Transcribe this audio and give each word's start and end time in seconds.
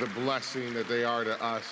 the 0.00 0.06
blessing 0.20 0.72
that 0.74 0.88
they 0.88 1.04
are 1.04 1.24
to 1.24 1.42
us. 1.42 1.64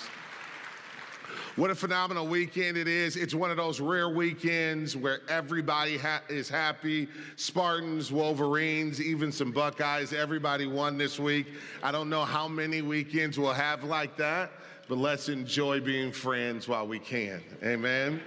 What 1.55 1.69
a 1.69 1.75
phenomenal 1.75 2.27
weekend 2.27 2.77
it 2.77 2.87
is. 2.87 3.17
It's 3.17 3.33
one 3.33 3.51
of 3.51 3.57
those 3.57 3.81
rare 3.81 4.09
weekends 4.09 4.95
where 4.95 5.19
everybody 5.27 5.97
ha- 5.97 6.21
is 6.29 6.47
happy. 6.47 7.09
Spartans, 7.35 8.11
Wolverines, 8.11 9.01
even 9.01 9.31
some 9.31 9.51
Buckeyes, 9.51 10.13
everybody 10.13 10.65
won 10.65 10.97
this 10.97 11.19
week. 11.19 11.47
I 11.83 11.91
don't 11.91 12.09
know 12.09 12.23
how 12.23 12.47
many 12.47 12.81
weekends 12.81 13.37
we'll 13.37 13.53
have 13.53 13.83
like 13.83 14.15
that, 14.17 14.51
but 14.87 14.97
let's 14.97 15.27
enjoy 15.27 15.81
being 15.81 16.11
friends 16.11 16.67
while 16.67 16.87
we 16.87 16.99
can. 16.99 17.43
Amen. 17.63 18.21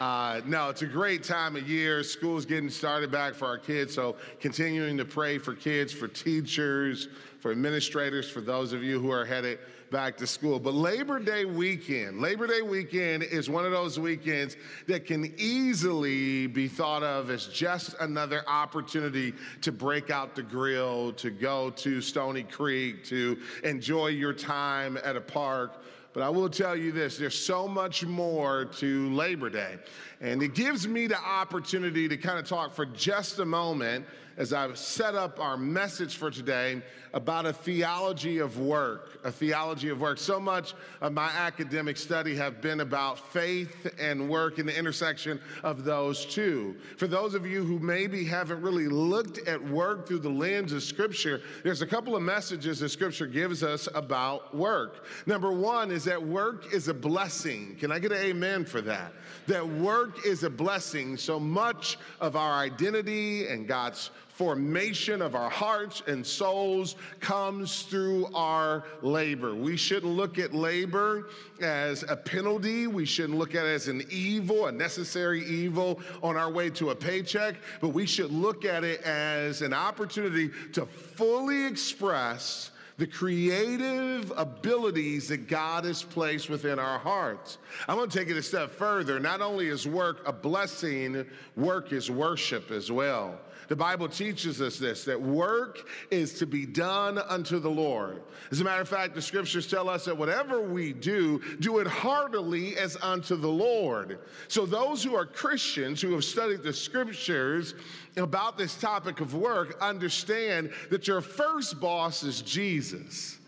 Uh, 0.00 0.42
no, 0.44 0.68
it's 0.68 0.82
a 0.82 0.86
great 0.86 1.24
time 1.24 1.56
of 1.56 1.66
year. 1.66 2.02
School's 2.02 2.44
getting 2.44 2.68
started 2.68 3.10
back 3.10 3.34
for 3.34 3.46
our 3.46 3.56
kids, 3.56 3.94
so 3.94 4.16
continuing 4.40 4.98
to 4.98 5.06
pray 5.06 5.38
for 5.38 5.54
kids, 5.54 5.90
for 5.90 6.06
teachers, 6.06 7.08
for 7.40 7.50
administrators, 7.50 8.28
for 8.28 8.42
those 8.42 8.74
of 8.74 8.82
you 8.82 9.00
who 9.00 9.10
are 9.10 9.24
headed 9.24 9.58
back 9.90 10.16
to 10.18 10.26
school. 10.26 10.58
But 10.58 10.74
Labor 10.74 11.18
Day 11.18 11.46
weekend, 11.46 12.20
Labor 12.20 12.46
Day 12.46 12.60
weekend 12.60 13.22
is 13.22 13.48
one 13.48 13.64
of 13.64 13.72
those 13.72 13.98
weekends 13.98 14.56
that 14.86 15.06
can 15.06 15.32
easily 15.38 16.46
be 16.46 16.68
thought 16.68 17.02
of 17.02 17.30
as 17.30 17.46
just 17.46 17.94
another 18.00 18.42
opportunity 18.46 19.32
to 19.62 19.72
break 19.72 20.10
out 20.10 20.34
the 20.34 20.42
grill, 20.42 21.12
to 21.14 21.30
go 21.30 21.70
to 21.70 22.02
Stony 22.02 22.42
Creek, 22.42 23.02
to 23.04 23.38
enjoy 23.64 24.08
your 24.08 24.34
time 24.34 24.98
at 25.02 25.16
a 25.16 25.20
park 25.22 25.82
but 26.16 26.22
I 26.22 26.30
will 26.30 26.48
tell 26.48 26.74
you 26.74 26.92
this 26.92 27.18
there's 27.18 27.38
so 27.38 27.68
much 27.68 28.02
more 28.06 28.64
to 28.64 29.10
Labor 29.10 29.50
Day. 29.50 29.76
And 30.22 30.42
it 30.42 30.54
gives 30.54 30.88
me 30.88 31.06
the 31.06 31.18
opportunity 31.18 32.08
to 32.08 32.16
kind 32.16 32.38
of 32.38 32.48
talk 32.48 32.74
for 32.74 32.86
just 32.86 33.38
a 33.38 33.44
moment 33.44 34.06
as 34.36 34.52
I've 34.52 34.76
set 34.78 35.14
up 35.14 35.40
our 35.40 35.56
message 35.56 36.16
for 36.16 36.30
today 36.30 36.82
about 37.14 37.46
a 37.46 37.52
theology 37.52 38.38
of 38.38 38.58
work, 38.58 39.18
a 39.24 39.32
theology 39.32 39.88
of 39.88 40.00
work. 40.00 40.18
So 40.18 40.38
much 40.38 40.74
of 41.00 41.12
my 41.14 41.28
academic 41.28 41.96
study 41.96 42.36
have 42.36 42.60
been 42.60 42.80
about 42.80 43.32
faith 43.32 43.90
and 43.98 44.28
work 44.28 44.58
and 44.58 44.68
the 44.68 44.78
intersection 44.78 45.40
of 45.62 45.84
those 45.84 46.26
two. 46.26 46.76
For 46.98 47.06
those 47.06 47.34
of 47.34 47.46
you 47.46 47.64
who 47.64 47.78
maybe 47.78 48.24
haven't 48.24 48.60
really 48.60 48.88
looked 48.88 49.38
at 49.48 49.62
work 49.62 50.06
through 50.06 50.18
the 50.18 50.28
lens 50.28 50.72
of 50.72 50.82
Scripture, 50.82 51.40
there's 51.62 51.80
a 51.80 51.86
couple 51.86 52.14
of 52.14 52.22
messages 52.22 52.80
that 52.80 52.90
Scripture 52.90 53.26
gives 53.26 53.62
us 53.62 53.88
about 53.94 54.54
work. 54.54 55.06
Number 55.24 55.52
one 55.52 55.90
is 55.90 56.04
that 56.04 56.22
work 56.22 56.74
is 56.74 56.88
a 56.88 56.94
blessing. 56.94 57.76
Can 57.80 57.90
I 57.90 57.98
get 57.98 58.12
an 58.12 58.18
amen 58.18 58.66
for 58.66 58.82
that? 58.82 59.12
That 59.46 59.66
work 59.66 60.26
is 60.26 60.42
a 60.42 60.50
blessing. 60.50 61.16
So 61.16 61.40
much 61.40 61.96
of 62.20 62.36
our 62.36 62.52
identity 62.52 63.46
and 63.46 63.66
God's 63.66 64.10
formation 64.36 65.22
of 65.22 65.34
our 65.34 65.48
hearts 65.48 66.02
and 66.06 66.24
souls 66.24 66.96
comes 67.20 67.82
through 67.82 68.26
our 68.34 68.84
labor. 69.00 69.54
We 69.54 69.78
shouldn't 69.78 70.12
look 70.12 70.38
at 70.38 70.52
labor 70.52 71.28
as 71.62 72.04
a 72.06 72.16
penalty. 72.16 72.86
We 72.86 73.06
shouldn't 73.06 73.38
look 73.38 73.54
at 73.54 73.64
it 73.64 73.70
as 73.70 73.88
an 73.88 74.04
evil, 74.10 74.66
a 74.66 74.72
necessary 74.72 75.42
evil 75.46 76.00
on 76.22 76.36
our 76.36 76.50
way 76.50 76.68
to 76.70 76.90
a 76.90 76.94
paycheck, 76.94 77.54
but 77.80 77.88
we 77.88 78.04
should 78.04 78.30
look 78.30 78.66
at 78.66 78.84
it 78.84 79.00
as 79.04 79.62
an 79.62 79.72
opportunity 79.72 80.50
to 80.74 80.84
fully 80.84 81.64
express 81.64 82.72
the 82.98 83.06
creative 83.06 84.32
abilities 84.36 85.28
that 85.28 85.48
God 85.48 85.84
has 85.84 86.02
placed 86.02 86.50
within 86.50 86.78
our 86.78 86.98
hearts. 86.98 87.56
I'm 87.88 87.96
going 87.96 88.08
to 88.10 88.18
take 88.18 88.28
it 88.28 88.36
a 88.36 88.42
step 88.42 88.70
further. 88.70 89.18
Not 89.18 89.40
only 89.40 89.68
is 89.68 89.86
work 89.86 90.26
a 90.26 90.32
blessing, 90.32 91.26
work 91.56 91.92
is 91.92 92.10
worship 92.10 92.70
as 92.70 92.92
well. 92.92 93.38
The 93.68 93.76
Bible 93.76 94.08
teaches 94.08 94.60
us 94.60 94.78
this 94.78 95.04
that 95.04 95.20
work 95.20 95.88
is 96.10 96.34
to 96.34 96.46
be 96.46 96.66
done 96.66 97.18
unto 97.18 97.58
the 97.58 97.70
Lord. 97.70 98.22
As 98.50 98.60
a 98.60 98.64
matter 98.64 98.82
of 98.82 98.88
fact, 98.88 99.14
the 99.14 99.22
scriptures 99.22 99.68
tell 99.68 99.88
us 99.88 100.04
that 100.04 100.16
whatever 100.16 100.60
we 100.62 100.92
do, 100.92 101.40
do 101.60 101.78
it 101.78 101.86
heartily 101.86 102.76
as 102.76 102.96
unto 103.02 103.36
the 103.36 103.48
Lord. 103.48 104.18
So, 104.48 104.66
those 104.66 105.02
who 105.02 105.16
are 105.16 105.26
Christians 105.26 106.00
who 106.00 106.12
have 106.12 106.24
studied 106.24 106.62
the 106.62 106.72
scriptures 106.72 107.74
about 108.16 108.56
this 108.56 108.76
topic 108.76 109.20
of 109.20 109.34
work 109.34 109.76
understand 109.80 110.70
that 110.90 111.08
your 111.08 111.20
first 111.20 111.80
boss 111.80 112.22
is 112.22 112.42
Jesus 112.42 113.38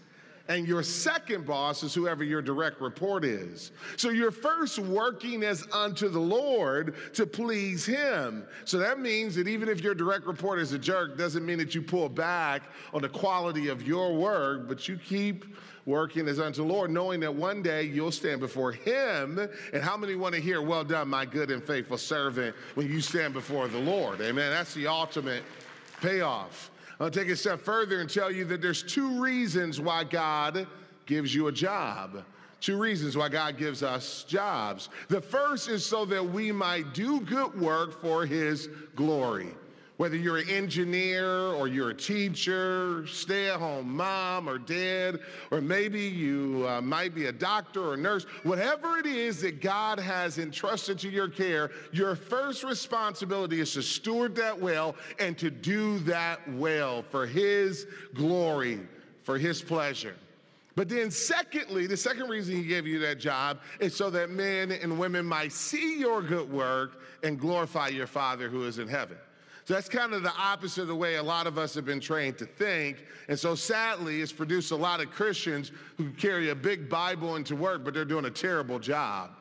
and 0.49 0.67
your 0.67 0.83
second 0.83 1.47
boss 1.47 1.83
is 1.83 1.95
whoever 1.95 2.25
your 2.25 2.41
direct 2.41 2.81
report 2.81 3.25
is. 3.25 3.71
So 3.97 4.09
you're 4.09 4.31
first 4.31 4.79
working 4.79 5.43
as 5.43 5.67
unto 5.73 6.09
the 6.09 6.19
Lord 6.19 6.95
to 7.15 7.27
please 7.27 7.85
Him. 7.85 8.47
So 8.65 8.79
that 8.79 8.99
means 8.99 9.35
that 9.35 9.47
even 9.47 9.69
if 9.69 9.83
your 9.83 9.95
direct 9.95 10.27
report 10.27 10.59
is 10.59 10.73
a 10.73 10.79
jerk, 10.79 11.19
doesn't 11.19 11.45
mean 11.45 11.59
that 11.59 11.75
you 11.75 11.83
pull 11.83 12.09
back 12.09 12.63
on 12.95 13.03
the 13.03 13.09
quality 13.11 13.69
of 13.69 13.87
your 13.87 14.15
work, 14.15 14.67
but 14.67 14.89
you 14.89 14.97
keep 14.97 15.45
working 15.85 16.29
as 16.29 16.41
unto 16.41 16.63
the 16.63 16.69
Lord, 16.69 16.91
knowing 16.91 17.21
that 17.21 17.35
one 17.35 17.63
day 17.63 17.83
you'll 17.83 18.11
stand 18.11 18.41
before 18.41 18.73
Him. 18.73 19.39
And 19.75 19.83
how 19.83 19.99
many 19.99 20.15
want 20.15 20.35
to 20.35 20.41
hear, 20.41 20.63
Well 20.63 20.85
done, 20.85 21.09
my 21.09 21.27
good 21.27 21.51
and 21.51 21.63
faithful 21.63 21.99
servant, 21.99 22.57
when 22.75 22.89
you 22.89 23.03
stand 23.03 23.35
before 23.35 23.69
the 23.69 23.79
Lord? 23.79 24.21
Amen. 24.23 24.51
That's 24.51 24.73
the 24.73 24.87
ultimate 24.87 25.43
payoff. 26.01 26.71
I'll 27.01 27.11
take 27.11 27.29
a 27.29 27.37
step 27.37 27.61
further 27.61 28.01
and 28.01 28.11
tell 28.11 28.31
you 28.31 28.45
that 28.47 28.61
there's 28.61 28.83
two 28.83 29.23
reasons 29.23 29.81
why 29.81 30.05
God 30.05 30.67
gives 31.07 31.35
you 31.35 31.47
a 31.47 31.53
job. 31.53 32.25
Two 32.61 32.77
reasons 32.77 33.17
why 33.17 33.29
God 33.29 33.57
gives 33.57 33.85
us 33.85 34.25
jobs. 34.25 34.89
The 35.09 35.21
first 35.21 35.69
is 35.69 35.87
so 35.87 36.05
that 36.07 36.25
we 36.25 36.51
might 36.51 36.93
do 36.93 37.21
good 37.21 37.59
work 37.61 38.01
for 38.01 38.27
His 38.27 38.69
glory. 38.97 39.55
Whether 39.99 40.17
you're 40.17 40.39
an 40.39 40.49
engineer 40.49 41.29
or 41.29 41.67
you're 41.67 41.91
a 41.91 41.95
teacher, 41.95 43.05
stay 43.09 43.51
at 43.51 43.59
home 43.59 43.97
mom 43.97 44.49
or 44.49 44.57
dad, 44.57 45.19
or 45.51 45.61
maybe 45.61 46.03
you 46.03 46.65
uh, 46.69 46.81
might 46.81 47.17
be 47.17 47.27
a 47.27 47.33
doctor 47.33 47.91
or 47.91 47.97
nurse, 47.97 48.23
whatever 48.45 48.99
it 48.99 49.07
is 49.07 49.41
that 49.41 49.61
God 49.61 49.99
has 49.99 50.39
entrusted 50.39 51.01
to 51.01 51.11
your 51.11 51.27
care, 51.27 51.73
your 51.91 52.15
first 52.15 52.63
responsibility 52.63 53.59
is 53.59 53.73
to 53.73 53.83
steward 53.83 54.37
that 54.37 54.57
well 54.57 54.95
and 55.19 55.37
to 55.37 55.51
do 55.51 55.99
that 56.01 56.49
well 56.53 57.03
for 57.03 57.27
His 57.27 57.89
glory, 58.15 58.79
for 59.25 59.37
His 59.37 59.61
pleasure. 59.61 60.15
But 60.77 60.89
then, 60.89 61.11
secondly, 61.11 61.89
the 61.89 61.97
second 61.97 62.29
reason 62.29 62.55
he 62.55 62.63
gave 62.63 62.87
you 62.87 63.01
that 63.01 63.19
job 63.19 63.59
is 63.81 63.97
so 63.97 64.11
that 64.11 64.31
men 64.31 64.71
and 64.71 64.97
women 64.97 65.27
might 65.27 65.51
see 65.51 65.99
your 65.99 66.23
good 66.23 66.49
work 66.53 67.01
and 67.25 67.37
glorify 67.37 67.89
your 67.89 68.07
Father 68.07 68.49
who 68.49 68.65
is 68.65 68.79
in 68.79 68.87
heaven. 68.87 69.17
So 69.69 69.75
that's 69.75 69.91
kind 69.91 70.15
of 70.15 70.23
the 70.23 70.33
opposite 70.35 70.81
of 70.81 70.89
the 70.89 70.97
way 70.97 71.17
a 71.17 71.23
lot 71.23 71.47
of 71.47 71.59
us 71.59 71.75
have 71.75 71.85
been 71.85 72.01
trained 72.01 72.39
to 72.39 72.47
think. 72.47 73.05
And 73.29 73.39
so 73.39 73.55
sadly, 73.55 74.23
it's 74.23 74.33
produced 74.33 74.71
a 74.71 74.77
lot 74.77 75.03
of 75.03 75.11
Christians 75.11 75.73
who 75.99 76.11
carry 76.13 76.49
a 76.49 76.55
big 76.55 76.89
Bible 76.89 77.37
into 77.37 77.55
work, 77.55 77.85
but 77.85 77.93
they're 77.93 78.07
doing 78.07 78.25
a 78.25 78.31
terrible 78.31 78.79
job. 78.79 79.33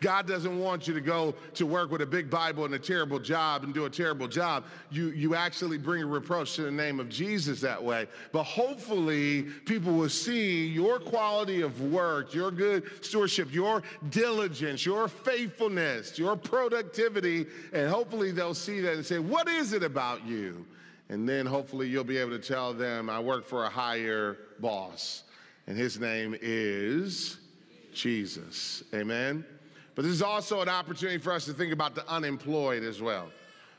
God 0.00 0.26
doesn't 0.26 0.58
want 0.58 0.88
you 0.88 0.94
to 0.94 1.00
go 1.00 1.34
to 1.54 1.66
work 1.66 1.90
with 1.90 2.00
a 2.02 2.06
big 2.06 2.30
Bible 2.30 2.64
and 2.64 2.74
a 2.74 2.78
terrible 2.78 3.18
job 3.18 3.64
and 3.64 3.74
do 3.74 3.84
a 3.84 3.90
terrible 3.90 4.28
job. 4.28 4.64
You, 4.90 5.10
you 5.10 5.34
actually 5.34 5.78
bring 5.78 6.02
a 6.02 6.06
reproach 6.06 6.54
to 6.56 6.62
the 6.62 6.70
name 6.70 7.00
of 7.00 7.08
Jesus 7.08 7.60
that 7.60 7.82
way. 7.82 8.06
But 8.32 8.44
hopefully, 8.44 9.42
people 9.64 9.92
will 9.92 10.08
see 10.08 10.66
your 10.66 10.98
quality 10.98 11.62
of 11.62 11.80
work, 11.80 12.34
your 12.34 12.50
good 12.50 13.04
stewardship, 13.04 13.52
your 13.52 13.82
diligence, 14.10 14.84
your 14.84 15.08
faithfulness, 15.08 16.18
your 16.18 16.36
productivity, 16.36 17.46
and 17.72 17.88
hopefully 17.88 18.32
they'll 18.32 18.54
see 18.54 18.80
that 18.80 18.94
and 18.94 19.04
say, 19.04 19.18
What 19.18 19.48
is 19.48 19.72
it 19.72 19.82
about 19.82 20.24
you? 20.26 20.66
And 21.08 21.28
then 21.28 21.46
hopefully 21.46 21.88
you'll 21.88 22.04
be 22.04 22.18
able 22.18 22.32
to 22.32 22.38
tell 22.38 22.74
them, 22.74 23.08
I 23.08 23.20
work 23.20 23.46
for 23.46 23.64
a 23.64 23.68
higher 23.68 24.38
boss, 24.58 25.22
and 25.66 25.76
his 25.76 26.00
name 26.00 26.36
is 26.40 27.38
Jesus. 27.92 28.82
Amen. 28.92 29.44
But 29.96 30.04
this 30.04 30.12
is 30.12 30.22
also 30.22 30.60
an 30.60 30.68
opportunity 30.68 31.18
for 31.18 31.32
us 31.32 31.46
to 31.46 31.54
think 31.54 31.72
about 31.72 31.94
the 31.94 32.08
unemployed 32.08 32.84
as 32.84 33.02
well. 33.02 33.30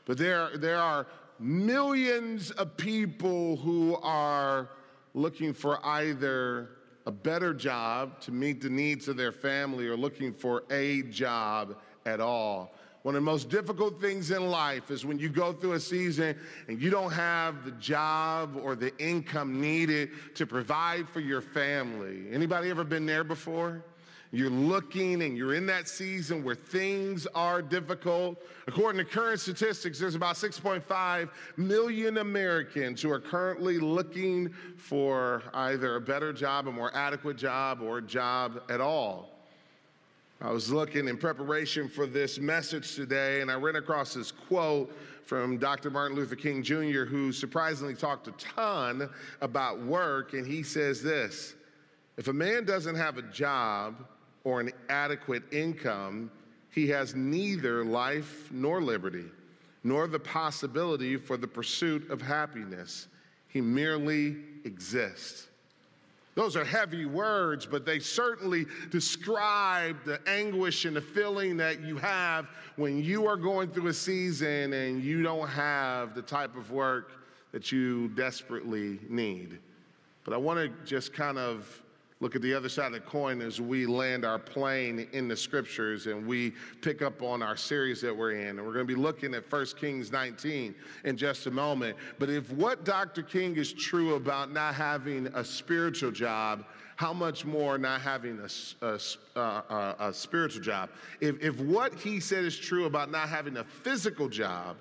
But 0.04 0.18
there, 0.18 0.58
there 0.58 0.78
are 0.78 1.06
millions 1.38 2.50
of 2.50 2.76
people 2.76 3.56
who 3.56 3.96
are 4.02 4.68
looking 5.14 5.54
for 5.54 5.78
either 5.86 6.70
a 7.06 7.12
better 7.12 7.54
job 7.54 8.20
to 8.22 8.32
meet 8.32 8.60
the 8.60 8.68
needs 8.68 9.06
of 9.06 9.16
their 9.16 9.30
family 9.30 9.86
or 9.86 9.96
looking 9.96 10.32
for 10.34 10.64
a 10.70 11.02
job 11.04 11.76
at 12.04 12.20
all. 12.20 12.74
One 13.02 13.14
of 13.14 13.22
the 13.22 13.24
most 13.24 13.48
difficult 13.48 14.00
things 14.00 14.32
in 14.32 14.50
life 14.50 14.90
is 14.90 15.06
when 15.06 15.20
you 15.20 15.28
go 15.28 15.52
through 15.52 15.74
a 15.74 15.80
season 15.80 16.36
and 16.66 16.82
you 16.82 16.90
don't 16.90 17.12
have 17.12 17.64
the 17.64 17.70
job 17.72 18.58
or 18.60 18.74
the 18.74 18.92
income 18.98 19.60
needed 19.60 20.10
to 20.34 20.46
provide 20.46 21.08
for 21.08 21.20
your 21.20 21.40
family. 21.40 22.24
Anybody 22.32 22.70
ever 22.70 22.82
been 22.82 23.06
there 23.06 23.24
before? 23.24 23.84
You're 24.30 24.50
looking 24.50 25.22
and 25.22 25.38
you're 25.38 25.54
in 25.54 25.64
that 25.66 25.88
season 25.88 26.44
where 26.44 26.54
things 26.54 27.26
are 27.34 27.62
difficult. 27.62 28.36
According 28.66 28.98
to 28.98 29.10
current 29.10 29.40
statistics, 29.40 29.98
there's 29.98 30.14
about 30.14 30.36
6.5 30.36 31.30
million 31.56 32.18
Americans 32.18 33.00
who 33.00 33.10
are 33.10 33.20
currently 33.20 33.78
looking 33.78 34.52
for 34.76 35.42
either 35.54 35.96
a 35.96 36.00
better 36.00 36.34
job, 36.34 36.68
a 36.68 36.72
more 36.72 36.94
adequate 36.94 37.38
job, 37.38 37.80
or 37.80 37.98
a 37.98 38.02
job 38.02 38.60
at 38.68 38.82
all. 38.82 39.30
I 40.42 40.50
was 40.52 40.70
looking 40.70 41.08
in 41.08 41.16
preparation 41.16 41.88
for 41.88 42.06
this 42.06 42.38
message 42.38 42.94
today 42.94 43.40
and 43.40 43.50
I 43.50 43.54
ran 43.54 43.76
across 43.76 44.12
this 44.12 44.30
quote 44.30 44.94
from 45.24 45.56
Dr. 45.56 45.90
Martin 45.90 46.16
Luther 46.16 46.36
King 46.36 46.62
Jr., 46.62 47.04
who 47.04 47.32
surprisingly 47.32 47.94
talked 47.94 48.28
a 48.28 48.32
ton 48.32 49.08
about 49.40 49.82
work, 49.82 50.34
and 50.34 50.46
he 50.46 50.62
says 50.62 51.02
this 51.02 51.54
If 52.18 52.28
a 52.28 52.32
man 52.32 52.66
doesn't 52.66 52.94
have 52.94 53.16
a 53.16 53.22
job 53.22 54.06
or 54.44 54.60
an 54.60 54.70
adequate 54.88 55.42
income, 55.52 56.30
he 56.70 56.88
has 56.88 57.14
neither 57.14 57.84
life 57.84 58.48
nor 58.52 58.80
liberty, 58.80 59.26
nor 59.84 60.06
the 60.06 60.18
possibility 60.18 61.16
for 61.16 61.36
the 61.36 61.48
pursuit 61.48 62.10
of 62.10 62.22
happiness. 62.22 63.08
He 63.48 63.60
merely 63.60 64.36
exists. 64.64 65.48
Those 66.34 66.54
are 66.54 66.64
heavy 66.64 67.04
words, 67.04 67.66
but 67.66 67.84
they 67.84 67.98
certainly 67.98 68.66
describe 68.90 69.96
the 70.04 70.20
anguish 70.28 70.84
and 70.84 70.94
the 70.94 71.00
feeling 71.00 71.56
that 71.56 71.80
you 71.80 71.96
have 71.96 72.46
when 72.76 73.02
you 73.02 73.26
are 73.26 73.36
going 73.36 73.70
through 73.70 73.88
a 73.88 73.92
season 73.92 74.72
and 74.72 75.02
you 75.02 75.24
don't 75.24 75.48
have 75.48 76.14
the 76.14 76.22
type 76.22 76.56
of 76.56 76.70
work 76.70 77.10
that 77.50 77.72
you 77.72 78.06
desperately 78.10 79.00
need. 79.08 79.58
But 80.24 80.32
I 80.32 80.36
want 80.36 80.60
to 80.60 80.86
just 80.86 81.12
kind 81.12 81.38
of 81.38 81.82
look 82.20 82.34
at 82.34 82.42
the 82.42 82.52
other 82.52 82.68
side 82.68 82.86
of 82.86 82.92
the 82.92 83.00
coin 83.00 83.40
as 83.40 83.60
we 83.60 83.86
land 83.86 84.24
our 84.24 84.38
plane 84.38 85.06
in 85.12 85.28
the 85.28 85.36
scriptures 85.36 86.06
and 86.06 86.26
we 86.26 86.52
pick 86.80 87.00
up 87.00 87.22
on 87.22 87.42
our 87.42 87.56
series 87.56 88.00
that 88.00 88.16
we're 88.16 88.32
in. 88.32 88.58
And 88.58 88.66
we're 88.66 88.72
going 88.72 88.86
to 88.86 88.92
be 88.92 89.00
looking 89.00 89.34
at 89.34 89.50
1 89.50 89.66
Kings 89.78 90.10
19 90.10 90.74
in 91.04 91.16
just 91.16 91.46
a 91.46 91.50
moment. 91.50 91.96
But 92.18 92.28
if 92.28 92.50
what 92.52 92.84
Dr. 92.84 93.22
King 93.22 93.56
is 93.56 93.72
true 93.72 94.14
about 94.14 94.52
not 94.52 94.74
having 94.74 95.28
a 95.28 95.44
spiritual 95.44 96.10
job, 96.10 96.64
how 96.96 97.12
much 97.12 97.44
more 97.44 97.78
not 97.78 98.00
having 98.00 98.40
a, 98.40 98.84
a, 98.84 99.40
a, 99.40 99.96
a 100.00 100.12
spiritual 100.12 100.62
job? 100.62 100.90
If, 101.20 101.40
if 101.40 101.60
what 101.60 101.94
he 101.94 102.18
said 102.18 102.44
is 102.44 102.58
true 102.58 102.86
about 102.86 103.12
not 103.12 103.28
having 103.28 103.58
a 103.58 103.64
physical 103.64 104.28
job, 104.28 104.76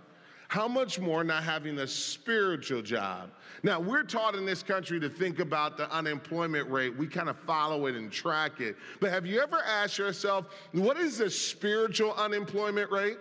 how 0.48 0.68
much 0.68 1.00
more 1.00 1.24
not 1.24 1.44
having 1.44 1.80
a 1.80 1.88
spiritual 1.88 2.82
job? 2.82 3.30
Now, 3.64 3.80
we're 3.80 4.04
taught 4.04 4.36
in 4.36 4.46
this 4.46 4.64
country 4.64 5.00
to 5.00 5.10
think 5.10 5.40
about 5.40 5.78
the 5.78 5.92
unemployment 5.92 6.70
rate. 6.70 6.96
We 6.96 7.08
kind 7.08 7.28
of 7.28 7.38
follow 7.40 7.88
it 7.88 7.96
and 7.96 8.12
track 8.12 8.62
it. 8.62 8.78
But 9.02 9.12
have 9.12 9.26
you 9.26 9.42
ever 9.42 9.62
asked 9.66 9.98
yourself, 9.98 10.46
what 10.72 10.98
is 10.98 11.18
the 11.18 11.30
spiritual 11.30 12.14
unemployment 12.14 12.92
rate? 12.92 13.18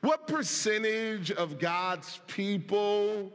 What 0.00 0.26
percentage 0.26 1.30
of 1.30 1.58
God's 1.58 2.20
people 2.26 3.32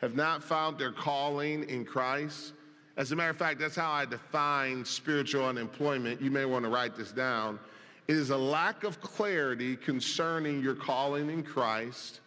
have 0.00 0.16
not 0.16 0.42
found 0.42 0.78
their 0.78 0.92
calling 0.92 1.68
in 1.68 1.84
Christ? 1.84 2.54
As 2.96 3.12
a 3.12 3.16
matter 3.16 3.30
of 3.30 3.36
fact, 3.36 3.60
that's 3.60 3.76
how 3.76 3.92
I 3.92 4.04
define 4.04 4.84
spiritual 4.84 5.44
unemployment. 5.44 6.20
You 6.20 6.30
may 6.30 6.46
want 6.46 6.64
to 6.64 6.70
write 6.70 6.96
this 6.96 7.12
down. 7.12 7.60
It 8.08 8.16
is 8.16 8.30
a 8.30 8.36
lack 8.36 8.82
of 8.82 9.00
clarity 9.00 9.76
concerning 9.76 10.60
your 10.60 10.74
calling 10.74 11.30
in 11.30 11.42
Christ 11.44 12.21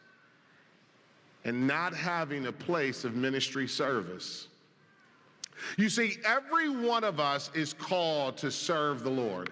and 1.45 1.67
not 1.67 1.95
having 1.95 2.47
a 2.47 2.51
place 2.51 3.05
of 3.05 3.15
ministry 3.15 3.67
service. 3.67 4.47
You 5.77 5.89
see, 5.89 6.17
every 6.25 6.69
one 6.69 7.03
of 7.03 7.19
us 7.19 7.49
is 7.53 7.71
called 7.71 8.35
to 8.37 8.51
serve 8.51 9.03
the 9.03 9.09
Lord. 9.09 9.51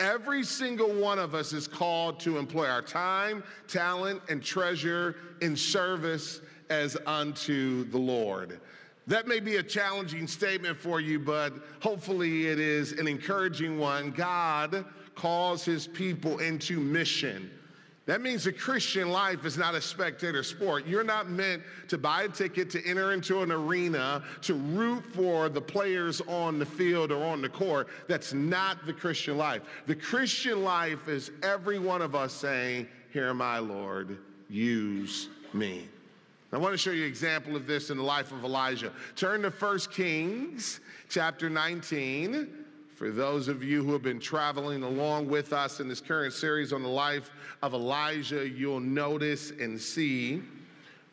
Every 0.00 0.42
single 0.42 0.92
one 0.92 1.18
of 1.18 1.34
us 1.34 1.52
is 1.52 1.68
called 1.68 2.20
to 2.20 2.36
employ 2.36 2.66
our 2.66 2.82
time, 2.82 3.44
talent, 3.68 4.20
and 4.28 4.42
treasure 4.42 5.16
in 5.40 5.56
service 5.56 6.40
as 6.68 6.96
unto 7.06 7.84
the 7.84 7.98
Lord. 7.98 8.60
That 9.06 9.26
may 9.26 9.40
be 9.40 9.56
a 9.56 9.62
challenging 9.62 10.26
statement 10.26 10.78
for 10.78 11.00
you, 11.00 11.18
but 11.18 11.52
hopefully 11.80 12.48
it 12.48 12.58
is 12.58 12.92
an 12.92 13.08
encouraging 13.08 13.78
one. 13.78 14.10
God 14.10 14.84
calls 15.14 15.64
his 15.64 15.86
people 15.86 16.38
into 16.38 16.80
mission. 16.80 17.50
That 18.10 18.22
means 18.22 18.42
the 18.42 18.52
Christian 18.52 19.10
life 19.10 19.44
is 19.44 19.56
not 19.56 19.76
a 19.76 19.80
spectator 19.80 20.42
sport. 20.42 20.84
You're 20.84 21.04
not 21.04 21.30
meant 21.30 21.62
to 21.86 21.96
buy 21.96 22.24
a 22.24 22.28
ticket 22.28 22.68
to 22.70 22.84
enter 22.84 23.12
into 23.12 23.42
an 23.42 23.52
arena 23.52 24.24
to 24.42 24.54
root 24.54 25.04
for 25.14 25.48
the 25.48 25.60
players 25.60 26.20
on 26.22 26.58
the 26.58 26.66
field 26.66 27.12
or 27.12 27.24
on 27.24 27.40
the 27.40 27.48
court. 27.48 27.86
That's 28.08 28.32
not 28.32 28.84
the 28.84 28.92
Christian 28.92 29.38
life. 29.38 29.62
The 29.86 29.94
Christian 29.94 30.64
life 30.64 31.06
is 31.06 31.30
every 31.44 31.78
one 31.78 32.02
of 32.02 32.16
us 32.16 32.32
saying, 32.32 32.88
Here 33.12 33.32
I, 33.40 33.60
Lord, 33.60 34.18
use 34.48 35.28
me. 35.52 35.86
I 36.52 36.58
want 36.58 36.72
to 36.72 36.78
show 36.78 36.90
you 36.90 37.04
an 37.04 37.08
example 37.08 37.54
of 37.54 37.68
this 37.68 37.90
in 37.90 37.96
the 37.96 38.02
life 38.02 38.32
of 38.32 38.42
Elijah. 38.42 38.92
Turn 39.14 39.42
to 39.42 39.50
1 39.50 39.78
Kings 39.92 40.80
chapter 41.08 41.48
19. 41.48 42.59
For 43.00 43.10
those 43.10 43.48
of 43.48 43.64
you 43.64 43.82
who 43.82 43.94
have 43.94 44.02
been 44.02 44.20
traveling 44.20 44.82
along 44.82 45.26
with 45.28 45.54
us 45.54 45.80
in 45.80 45.88
this 45.88 46.02
current 46.02 46.34
series 46.34 46.70
on 46.70 46.82
the 46.82 46.90
life 46.90 47.30
of 47.62 47.72
Elijah, 47.72 48.46
you'll 48.46 48.78
notice 48.78 49.52
and 49.52 49.80
see 49.80 50.42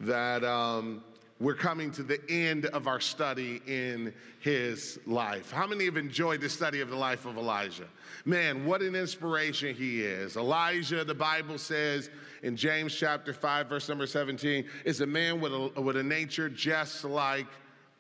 that 0.01 0.44
um, 0.44 1.01
we're 1.39 1.56
coming 1.56 1.89
to 1.92 2.04
the 2.04 2.19
end 2.30 2.66
of 2.66 2.88
our 2.88 3.00
study 3.00 3.62
in 3.68 4.13
his 4.42 5.00
life. 5.06 5.50
How 5.50 5.66
many 5.66 5.86
have 5.86 5.95
enjoyed 5.95 6.42
the 6.42 6.50
study 6.50 6.81
of 6.81 6.89
the 6.89 6.98
life 6.98 7.25
of 7.25 7.38
Elijah? 7.38 7.88
Man, 8.25 8.66
what 8.66 8.81
an 8.81 8.94
inspiration 8.94 9.74
he 9.74 10.01
is. 10.01 10.36
Elijah, 10.36 11.06
the 11.06 11.16
Bible 11.16 11.57
says 11.57 12.10
in 12.44 12.57
James 12.57 12.94
chapter 12.94 13.31
5, 13.31 13.69
verse 13.69 13.88
number 13.88 14.07
17, 14.07 14.66
is 14.83 15.00
a 15.00 15.07
man 15.07 15.40
with 15.40 15.54
a, 15.54 15.81
with 15.81 15.95
a 15.95 16.04
nature 16.04 16.50
just 16.50 17.06
like 17.06 17.48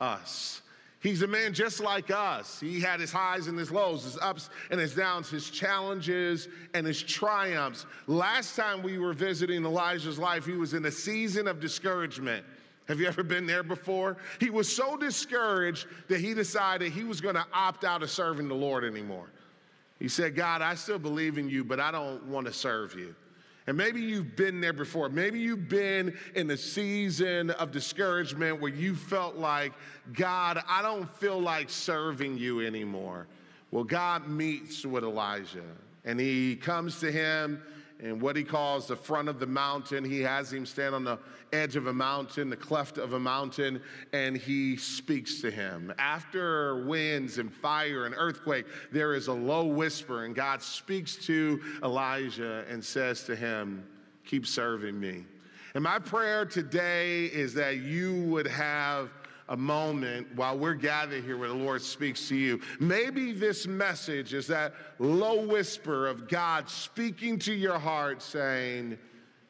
us. 0.01 0.61
He's 1.07 1.21
a 1.21 1.27
man 1.27 1.53
just 1.53 1.79
like 1.79 2.11
us. 2.11 2.59
He 2.59 2.81
had 2.81 2.99
his 2.99 3.13
highs 3.13 3.47
and 3.47 3.57
his 3.57 3.71
lows, 3.71 4.03
his 4.03 4.17
ups 4.17 4.49
and 4.71 4.77
his 4.77 4.93
downs, 4.93 5.29
his 5.29 5.49
challenges 5.49 6.49
and 6.73 6.85
his 6.85 7.01
triumphs. 7.01 7.85
Last 8.07 8.57
time 8.57 8.83
we 8.83 8.97
were 8.97 9.13
visiting 9.13 9.63
Elijah's 9.63 10.19
life, 10.19 10.45
he 10.45 10.51
was 10.51 10.73
in 10.73 10.83
a 10.83 10.91
season 10.91 11.47
of 11.47 11.61
discouragement. 11.61 12.45
Have 12.89 12.99
you 12.99 13.07
ever 13.07 13.23
been 13.23 13.47
there 13.47 13.63
before? 13.63 14.17
He 14.41 14.49
was 14.49 14.67
so 14.67 14.97
discouraged 14.97 15.87
that 16.09 16.19
he 16.19 16.33
decided 16.33 16.91
he 16.91 17.05
was 17.05 17.21
going 17.21 17.35
to 17.35 17.45
opt 17.53 17.85
out 17.85 18.03
of 18.03 18.11
serving 18.11 18.49
the 18.49 18.55
Lord 18.55 18.83
anymore. 18.83 19.29
He 19.99 20.09
said, 20.09 20.35
God, 20.35 20.61
I 20.61 20.75
still 20.75 20.99
believe 20.99 21.37
in 21.37 21.47
you, 21.47 21.63
but 21.63 21.79
I 21.79 21.89
don't 21.89 22.21
want 22.25 22.47
to 22.47 22.53
serve 22.53 22.95
you. 22.95 23.15
And 23.67 23.75
maybe 23.75 24.01
you've 24.01 24.37
been 24.37 24.61
there 24.61 24.71
before. 24.71 25.09
Maybe 25.09 25.39
you've 25.39 25.67
been 25.67 26.17
in 26.35 26.49
a 26.51 26.57
season 26.57 27.51
of 27.51 27.71
discouragement 27.71 28.61
where 28.61 28.71
you 28.71 28.95
felt 28.95 29.35
like, 29.35 29.73
God, 30.13 30.63
I 30.69 30.81
don't 30.81 31.13
feel 31.17 31.39
like 31.39 31.69
serving 31.69 32.37
you 32.37 32.65
anymore. 32.65 33.27
Well, 33.71 33.83
God 33.83 34.29
meets 34.29 34.85
with 34.85 35.03
Elijah 35.03 35.65
and 36.05 36.17
he 36.17 36.55
comes 36.55 37.01
to 37.01 37.11
him 37.11 37.61
in 37.99 38.19
what 38.19 38.35
he 38.35 38.43
calls 38.43 38.87
the 38.87 38.95
front 38.95 39.27
of 39.27 39.39
the 39.39 39.47
mountain. 39.47 40.03
He 40.03 40.21
has 40.21 40.53
him 40.53 40.65
stand 40.65 40.93
on 40.93 41.03
the 41.03 41.17
edge 41.51 41.75
of 41.75 41.87
a 41.87 41.93
mountain, 41.93 42.49
the 42.49 42.57
cleft 42.57 42.97
of 42.97 43.13
a 43.13 43.19
mountain, 43.19 43.81
and 44.13 44.37
he 44.37 44.77
speaks 44.77 45.41
to 45.41 45.51
him. 45.51 45.93
After 45.97 46.85
winds 46.85 47.37
and 47.37 47.51
fire 47.51 48.05
and 48.05 48.13
earthquake, 48.17 48.65
there 48.91 49.15
is 49.15 49.27
a 49.27 49.33
low 49.33 49.65
whisper, 49.65 50.25
and 50.25 50.35
God 50.35 50.61
speaks 50.61 51.15
to 51.27 51.61
Elijah 51.83 52.65
and 52.69 52.83
says 52.83 53.23
to 53.23 53.35
him, 53.35 53.85
Keep 54.25 54.45
serving 54.45 54.99
me. 54.99 55.23
And 55.73 55.83
my 55.83 55.99
prayer 55.99 56.45
today 56.45 57.25
is 57.25 57.53
that 57.53 57.77
you 57.77 58.23
would 58.23 58.47
have 58.47 59.09
a 59.49 59.57
moment 59.57 60.27
while 60.35 60.57
we're 60.57 60.73
gathered 60.73 61.23
here 61.23 61.37
where 61.37 61.49
the 61.49 61.55
Lord 61.55 61.81
speaks 61.81 62.27
to 62.29 62.35
you. 62.35 62.59
Maybe 62.79 63.31
this 63.31 63.65
message 63.65 64.33
is 64.33 64.47
that 64.47 64.73
low 64.99 65.45
whisper 65.45 66.07
of 66.07 66.27
God 66.27 66.69
speaking 66.69 67.39
to 67.39 67.53
your 67.53 67.79
heart 67.79 68.21
saying, 68.21 68.97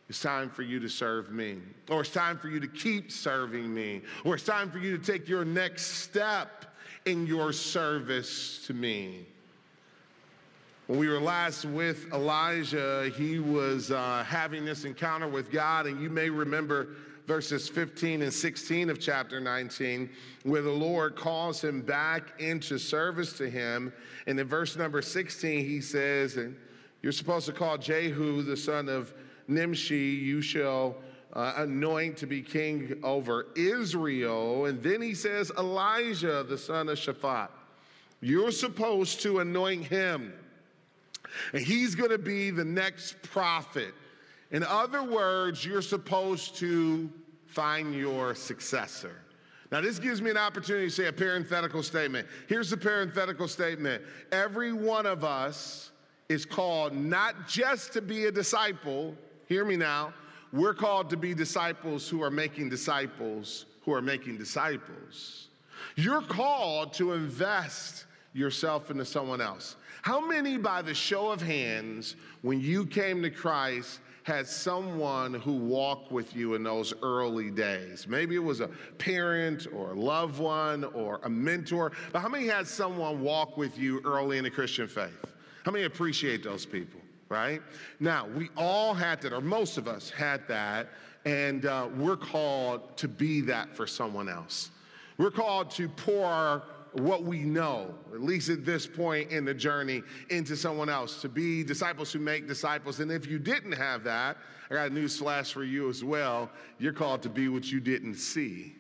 it's 0.10 0.22
time 0.22 0.50
for 0.50 0.62
you 0.62 0.80
to 0.80 0.88
serve 0.88 1.32
me, 1.32 1.58
or 1.90 2.02
it's 2.02 2.12
time 2.12 2.38
for 2.38 2.48
you 2.48 2.62
to 2.62 2.68
keep 2.68 3.12
serving 3.12 3.74
me, 3.74 4.02
or 4.24 4.36
it's 4.36 4.46
time 4.46 4.72
for 4.72 4.78
you 4.78 4.98
to 4.98 5.04
take 5.04 5.28
your 5.28 5.44
next 5.44 5.86
step 5.86 6.66
in 7.06 7.28
your 7.28 7.52
service 7.52 8.66
to 8.68 8.74
me. 8.74 9.26
When 10.86 11.00
we 11.00 11.10
were 11.10 11.20
last 11.20 11.66
with 11.66 12.14
Elijah, 12.14 13.12
he 13.18 13.40
was 13.40 13.92
uh, 13.92 14.24
having 14.26 14.64
this 14.64 14.86
encounter 14.86 15.28
with 15.28 15.52
God, 15.52 15.86
and 15.86 16.02
you 16.02 16.10
may 16.10 16.30
remember 16.30 16.88
verses 17.28 17.68
15 17.68 18.22
and 18.22 18.34
16 18.34 18.90
of 18.90 19.00
chapter 19.00 19.42
19, 19.42 20.10
where 20.44 20.62
the 20.62 20.72
Lord 20.72 21.18
calls 21.18 21.62
him 21.62 21.82
back 21.82 22.40
into 22.40 22.78
service 22.78 23.34
to 23.34 23.50
him. 23.50 23.92
And 24.26 24.40
in 24.40 24.48
verse 24.48 24.78
number 24.78 25.02
16, 25.02 25.66
he 25.66 25.82
says, 25.82 26.38
and 26.38 26.56
You're 27.02 27.12
supposed 27.12 27.46
to 27.48 27.52
call 27.52 27.78
Jehu, 27.78 28.42
the 28.44 28.56
son 28.56 28.88
of 28.88 29.14
Nimshi, 29.50 29.98
you 29.98 30.42
shall 30.42 30.96
uh, 31.34 31.54
anoint 31.58 32.16
to 32.18 32.26
be 32.26 32.42
king 32.42 32.98
over 33.04 33.48
Israel. 33.58 34.66
And 34.66 34.82
then 34.82 35.02
he 35.02 35.14
says, 35.14 35.52
Elijah, 35.58 36.46
the 36.48 36.58
son 36.58 36.88
of 36.88 36.98
Shaphat, 36.98 37.50
you're 38.22 38.52
supposed 38.52 39.22
to 39.24 39.40
anoint 39.40 39.84
him. 39.86 40.34
And 41.52 41.62
he's 41.62 41.94
going 41.94 42.10
to 42.10 42.18
be 42.18 42.52
the 42.52 42.66
next 42.66 43.22
prophet. 43.22 43.94
In 44.52 44.64
other 44.64 45.04
words, 45.04 45.66
you're 45.66 45.82
supposed 45.82 46.56
to 46.58 47.10
find 47.46 47.94
your 47.94 48.36
successor. 48.36 49.16
Now, 49.72 49.82
this 49.82 50.00
gives 50.00 50.22
me 50.22 50.30
an 50.30 50.38
opportunity 50.38 50.88
to 50.88 50.92
say 50.92 51.08
a 51.08 51.14
parenthetical 51.14 51.84
statement. 51.84 52.28
Here's 52.48 52.70
the 52.70 52.78
parenthetical 52.78 53.48
statement 53.48 54.04
Every 54.32 54.72
one 54.72 55.06
of 55.06 55.24
us 55.24 55.92
is 56.30 56.46
called 56.46 56.94
not 56.94 57.48
just 57.48 57.94
to 57.94 58.02
be 58.02 58.26
a 58.26 58.32
disciple, 58.32 59.16
hear 59.48 59.66
me 59.66 59.76
now, 59.76 60.14
we're 60.54 60.74
called 60.74 61.10
to 61.10 61.18
be 61.18 61.34
disciples 61.34 62.08
who 62.08 62.24
are 62.24 62.32
making 62.32 62.70
disciples 62.70 63.66
who 63.88 63.94
are 63.94 64.02
making 64.02 64.38
disciples. 64.38 65.48
You're 65.96 66.22
called 66.22 66.92
to 66.96 67.14
invest 67.14 68.04
yourself 68.34 68.92
into 68.92 69.06
someone 69.06 69.40
else. 69.40 69.78
How 70.02 70.20
many, 70.20 70.58
by 70.58 70.82
the 70.82 70.94
show 70.94 71.32
of 71.32 71.42
hands, 71.42 72.18
when 72.42 72.60
you 72.60 72.86
came 72.86 73.22
to 73.24 73.30
Christ, 73.30 74.00
had 74.28 74.46
someone 74.46 75.34
who 75.36 75.54
walked 75.54 76.12
with 76.12 76.36
you 76.36 76.56
in 76.56 76.62
those 76.62 76.94
early 77.02 77.50
days. 77.50 78.10
Maybe 78.10 78.36
it 78.36 78.44
was 78.44 78.60
a 78.60 78.68
parent 78.98 79.68
or 79.74 79.92
a 79.92 79.94
loved 79.94 80.38
one 80.38 80.84
or 80.84 81.22
a 81.24 81.30
mentor, 81.30 81.94
but 82.12 82.20
how 82.20 82.28
many 82.28 82.46
had 82.46 82.68
someone 82.68 83.22
walk 83.22 83.56
with 83.56 83.80
you 83.80 84.02
early 84.04 84.38
in 84.38 84.44
the 84.44 84.52
Christian 84.52 84.86
faith? 84.86 85.24
How 85.64 85.72
many 85.72 85.86
appreciate 85.86 86.44
those 86.44 86.66
people, 86.66 87.00
right? 87.30 87.62
Now, 88.02 88.28
we 88.36 88.50
all 88.58 88.94
had 88.94 89.22
that, 89.22 89.32
or 89.32 89.40
most 89.40 89.78
of 89.78 89.88
us 89.88 90.10
had 90.10 90.46
that, 90.50 90.90
and 91.24 91.66
uh, 91.66 91.88
we're 91.96 92.18
called 92.18 92.98
to 92.98 93.08
be 93.08 93.40
that 93.42 93.74
for 93.78 93.88
someone 93.88 94.28
else. 94.28 94.72
We're 95.18 95.32
called 95.32 95.72
to 95.72 95.88
pour 95.88 96.26
our 96.26 96.64
what 97.00 97.24
we 97.24 97.40
know, 97.40 97.94
at 98.14 98.22
least 98.22 98.50
at 98.50 98.66
this 98.66 98.88
point 98.88 99.32
in 99.32 99.46
the 99.46 99.54
journey, 99.54 100.04
into 100.30 100.56
someone 100.56 100.90
else, 100.90 101.22
to 101.22 101.30
be 101.30 101.64
disciples 101.64 102.12
who 102.12 102.20
make 102.20 102.48
disciples. 102.48 103.00
And 103.00 103.12
if 103.12 103.28
you 103.28 103.40
didn't 103.40 103.74
have 103.74 104.04
that, 104.04 104.38
I 104.70 104.74
got 104.74 104.92
a 104.92 104.94
news 104.94 105.18
flash 105.18 105.54
for 105.54 105.64
you 105.64 105.90
as 105.90 106.04
well. 106.04 106.50
You're 106.80 106.94
called 106.94 107.22
to 107.24 107.30
be 107.30 107.48
what 107.48 107.72
you 107.72 107.80
didn't 107.80 108.16
see. 108.16 108.76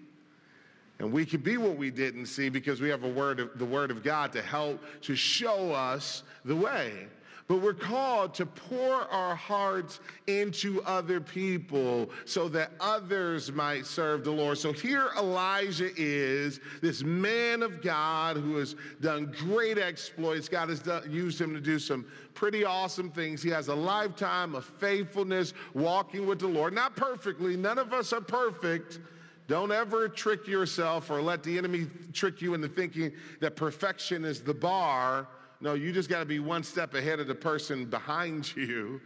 And 0.99 1.11
we 1.11 1.25
can 1.25 1.41
be 1.41 1.57
what 1.57 1.77
we 1.77 1.91
didn't 1.91 2.25
see 2.25 2.49
because 2.49 2.81
we 2.81 2.89
have 2.89 3.03
a 3.03 3.09
word 3.09 3.39
of, 3.39 3.57
the 3.59 3.65
word 3.65 3.91
of 3.91 4.03
God 4.03 4.31
to 4.33 4.41
help 4.41 4.81
to 5.01 5.15
show 5.15 5.71
us 5.71 6.23
the 6.43 6.55
way 6.55 7.07
but 7.47 7.61
we're 7.61 7.73
called 7.73 8.33
to 8.33 8.45
pour 8.45 8.93
our 8.93 9.33
hearts 9.33 10.01
into 10.27 10.81
other 10.83 11.21
people 11.21 12.09
so 12.25 12.49
that 12.49 12.71
others 12.81 13.51
might 13.53 13.85
serve 13.85 14.25
the 14.25 14.31
Lord. 14.31 14.57
So 14.57 14.73
here 14.73 15.11
Elijah 15.17 15.89
is, 15.95 16.59
this 16.81 17.03
man 17.03 17.63
of 17.63 17.81
God 17.81 18.35
who 18.35 18.57
has 18.57 18.75
done 18.99 19.33
great 19.37 19.77
exploits. 19.77 20.49
God 20.49 20.67
has 20.67 20.81
done, 20.81 21.09
used 21.09 21.39
him 21.39 21.53
to 21.53 21.61
do 21.61 21.79
some 21.79 22.05
pretty 22.33 22.65
awesome 22.65 23.09
things. 23.09 23.41
He 23.41 23.49
has 23.49 23.69
a 23.69 23.75
lifetime 23.75 24.53
of 24.53 24.65
faithfulness 24.65 25.53
walking 25.73 26.27
with 26.27 26.39
the 26.39 26.47
Lord. 26.47 26.73
Not 26.73 26.97
perfectly, 26.97 27.55
none 27.55 27.77
of 27.77 27.93
us 27.93 28.11
are 28.11 28.21
perfect. 28.21 28.99
Don't 29.47 29.71
ever 29.71 30.09
trick 30.09 30.47
yourself 30.47 31.09
or 31.09 31.21
let 31.21 31.43
the 31.43 31.57
enemy 31.57 31.87
trick 32.11 32.41
you 32.41 32.53
into 32.53 32.67
thinking 32.67 33.13
that 33.39 33.55
perfection 33.55 34.25
is 34.25 34.41
the 34.41 34.53
bar. 34.53 35.29
No, 35.59 35.73
you 35.73 35.91
just 35.91 36.09
got 36.09 36.19
to 36.19 36.25
be 36.25 36.39
one 36.39 36.63
step 36.63 36.93
ahead 36.93 37.19
of 37.19 37.27
the 37.27 37.35
person 37.35 37.85
behind 37.85 38.53
you. 38.55 39.01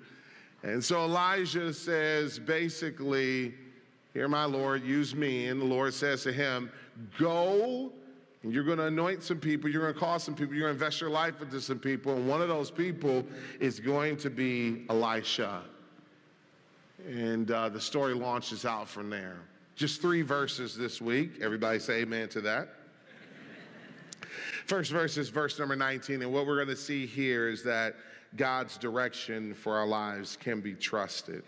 And 0.63 0.84
so 0.84 1.03
Elijah 1.03 1.74
says, 1.74 2.38
basically, 2.38 3.53
Here, 4.13 4.27
my 4.27 4.46
Lord, 4.46 4.84
use 4.84 5.15
me. 5.15 5.48
And 5.48 5.62
the 5.62 5.65
Lord 5.65 5.93
says 5.93 6.24
to 6.24 6.31
him, 6.31 6.72
Go, 7.17 7.91
and 8.43 8.53
you're 8.53 8.63
going 8.63 8.77
to 8.77 8.86
anoint 8.86 9.24
some 9.24 9.39
people. 9.39 9.70
You're 9.70 9.81
going 9.81 9.93
to 9.93 10.00
call 10.00 10.20
some 10.20 10.36
people. 10.36 10.53
You're 10.55 10.67
going 10.67 10.77
to 10.77 10.84
invest 10.84 11.01
your 11.01 11.10
life 11.10 11.41
into 11.41 11.62
some 11.62 11.79
people. 11.79 12.15
And 12.15 12.27
one 12.27 12.41
of 12.41 12.48
those 12.48 12.72
people 12.72 13.25
is 13.60 13.79
going 13.79 14.17
to 14.17 14.29
be 14.29 14.86
Elisha. 14.89 15.62
And 17.08 17.50
uh, 17.50 17.70
the 17.70 17.81
story 17.81 18.13
launches 18.13 18.65
out 18.65 18.88
from 18.88 19.10
there. 19.10 19.38
Just 19.75 20.01
three 20.01 20.22
verses 20.22 20.75
this 20.75 21.01
week. 21.01 21.39
Everybody 21.41 21.79
say 21.79 22.01
amen 22.01 22.29
to 22.29 22.41
that. 22.41 22.70
First 24.65 24.91
verse 24.91 25.17
is 25.17 25.29
verse 25.29 25.59
number 25.59 25.75
19. 25.75 26.21
And 26.21 26.33
what 26.33 26.45
we're 26.45 26.55
going 26.55 26.67
to 26.67 26.75
see 26.75 27.05
here 27.05 27.50
is 27.50 27.63
that 27.63 27.95
God's 28.35 28.77
direction 28.77 29.53
for 29.53 29.75
our 29.75 29.88
lives 29.88 30.38
can 30.39 30.61
be 30.61 30.73
trusted. 30.73 31.43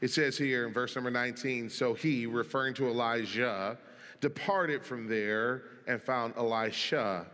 It 0.00 0.10
says 0.10 0.36
here 0.36 0.66
in 0.66 0.72
verse 0.72 0.94
number 0.94 1.10
19 1.10 1.70
So 1.70 1.94
he, 1.94 2.26
referring 2.26 2.74
to 2.74 2.88
Elijah, 2.88 3.78
departed 4.20 4.84
from 4.84 5.08
there 5.08 5.62
and 5.86 6.00
found 6.00 6.34
Elisha, 6.36 7.26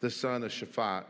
the 0.00 0.10
son 0.10 0.44
of 0.44 0.50
Shaphat, 0.50 1.04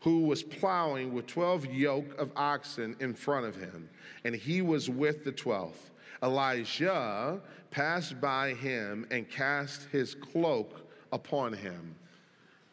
who 0.00 0.22
was 0.22 0.42
plowing 0.42 1.12
with 1.12 1.26
12 1.26 1.66
yoke 1.66 2.18
of 2.18 2.30
oxen 2.36 2.96
in 3.00 3.14
front 3.14 3.46
of 3.46 3.56
him, 3.56 3.88
and 4.24 4.34
he 4.34 4.62
was 4.62 4.88
with 4.88 5.24
the 5.24 5.32
12th. 5.32 5.90
Elijah 6.22 7.40
passed 7.70 8.20
by 8.20 8.54
him 8.54 9.06
and 9.10 9.28
cast 9.28 9.84
his 9.92 10.14
cloak 10.14 10.87
upon 11.12 11.52
him. 11.52 11.94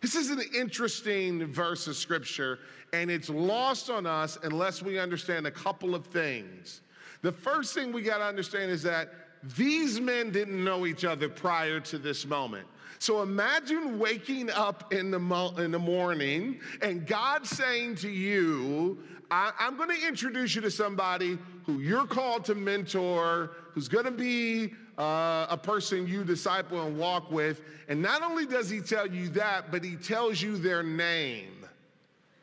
This 0.02 0.16
is 0.16 0.30
an 0.30 0.42
interesting 0.56 1.46
verse 1.48 1.88
of 1.88 1.96
scripture, 1.96 2.60
and 2.94 3.10
it's 3.10 3.30
lost 3.30 3.90
on 3.90 4.06
us 4.06 4.38
unless 4.44 4.82
we 4.84 5.00
understand 5.00 5.48
a 5.48 5.52
couple 5.52 5.96
of 5.96 6.06
things. 6.06 6.82
The 7.22 7.32
first 7.32 7.74
thing 7.74 7.92
we 7.92 8.04
got 8.04 8.20
to 8.20 8.26
understand 8.26 8.70
is 8.70 8.84
that 8.84 9.10
these 9.58 10.00
men 10.00 10.32
didn't 10.32 10.64
know 10.64 10.86
each 10.86 11.06
other 11.06 11.30
prior 11.30 11.80
to 11.80 11.98
this 11.98 12.26
moment. 12.26 12.68
So 13.00 13.22
imagine 13.22 14.00
waking 14.00 14.50
up 14.52 14.94
in 14.94 15.12
the, 15.12 15.20
mo- 15.20 15.54
in 15.58 15.72
the 15.72 15.80
morning 15.80 16.60
and 16.82 17.06
God 17.06 17.46
saying 17.46 17.96
to 17.98 18.10
you, 18.10 19.00
I- 19.32 19.52
I'm 19.60 19.76
going 19.76 19.90
to 19.90 20.08
introduce 20.08 20.56
you 20.56 20.62
to 20.62 20.72
somebody 20.72 21.38
who 21.66 21.80
you're 21.80 22.06
called 22.06 22.46
to 22.46 22.56
mentor, 22.56 23.52
who's 23.74 23.88
going 23.88 24.06
to 24.06 24.12
be 24.12 24.74
uh, 24.98 25.48
a 25.50 25.58
person 25.58 26.08
you 26.08 26.24
disciple 26.24 26.86
and 26.86 26.98
walk 26.98 27.32
with. 27.32 27.62
And 27.88 28.02
not 28.02 28.22
only 28.24 28.46
does 28.46 28.70
he 28.70 28.82
tell 28.82 29.08
you 29.08 29.30
that, 29.30 29.72
but 29.72 29.84
he 29.84 29.96
tells 29.96 30.42
you 30.42 30.58
their 30.58 30.84
name, 30.84 31.66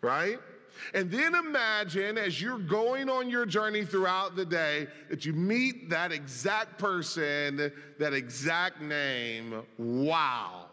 right? 0.00 0.38
And 0.94 1.10
then 1.10 1.34
imagine 1.34 2.18
as 2.18 2.40
you're 2.40 2.58
going 2.58 3.08
on 3.08 3.30
your 3.30 3.46
journey 3.46 3.84
throughout 3.84 4.36
the 4.36 4.44
day 4.44 4.88
that 5.10 5.24
you 5.24 5.32
meet 5.32 5.90
that 5.90 6.12
exact 6.12 6.78
person, 6.78 7.72
that 7.98 8.12
exact 8.12 8.80
name. 8.80 9.62
Wow, 9.78 10.66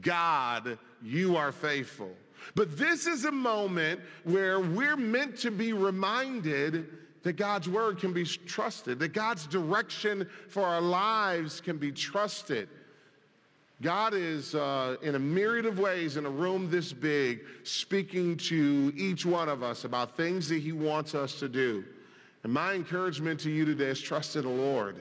God, 0.00 0.78
you 1.02 1.36
are 1.36 1.52
faithful. 1.52 2.10
But 2.54 2.76
this 2.76 3.06
is 3.06 3.24
a 3.24 3.32
moment 3.32 4.00
where 4.24 4.60
we're 4.60 4.96
meant 4.96 5.38
to 5.38 5.50
be 5.50 5.72
reminded 5.72 6.88
that 7.28 7.36
God's 7.36 7.68
word 7.68 7.98
can 7.98 8.14
be 8.14 8.24
trusted, 8.24 8.98
that 9.00 9.12
God's 9.12 9.46
direction 9.46 10.26
for 10.48 10.62
our 10.62 10.80
lives 10.80 11.60
can 11.60 11.76
be 11.76 11.92
trusted. 11.92 12.70
God 13.82 14.14
is, 14.14 14.54
uh, 14.54 14.96
in 15.02 15.14
a 15.14 15.18
myriad 15.18 15.66
of 15.66 15.78
ways, 15.78 16.16
in 16.16 16.24
a 16.24 16.30
room 16.30 16.70
this 16.70 16.90
big, 16.90 17.40
speaking 17.64 18.38
to 18.38 18.94
each 18.96 19.26
one 19.26 19.50
of 19.50 19.62
us 19.62 19.84
about 19.84 20.16
things 20.16 20.48
that 20.48 20.60
He 20.60 20.72
wants 20.72 21.14
us 21.14 21.38
to 21.40 21.50
do. 21.50 21.84
And 22.44 22.52
my 22.52 22.72
encouragement 22.72 23.40
to 23.40 23.50
you 23.50 23.66
today 23.66 23.88
is 23.88 24.00
trust 24.00 24.34
in 24.34 24.44
the 24.44 24.48
Lord. 24.48 24.96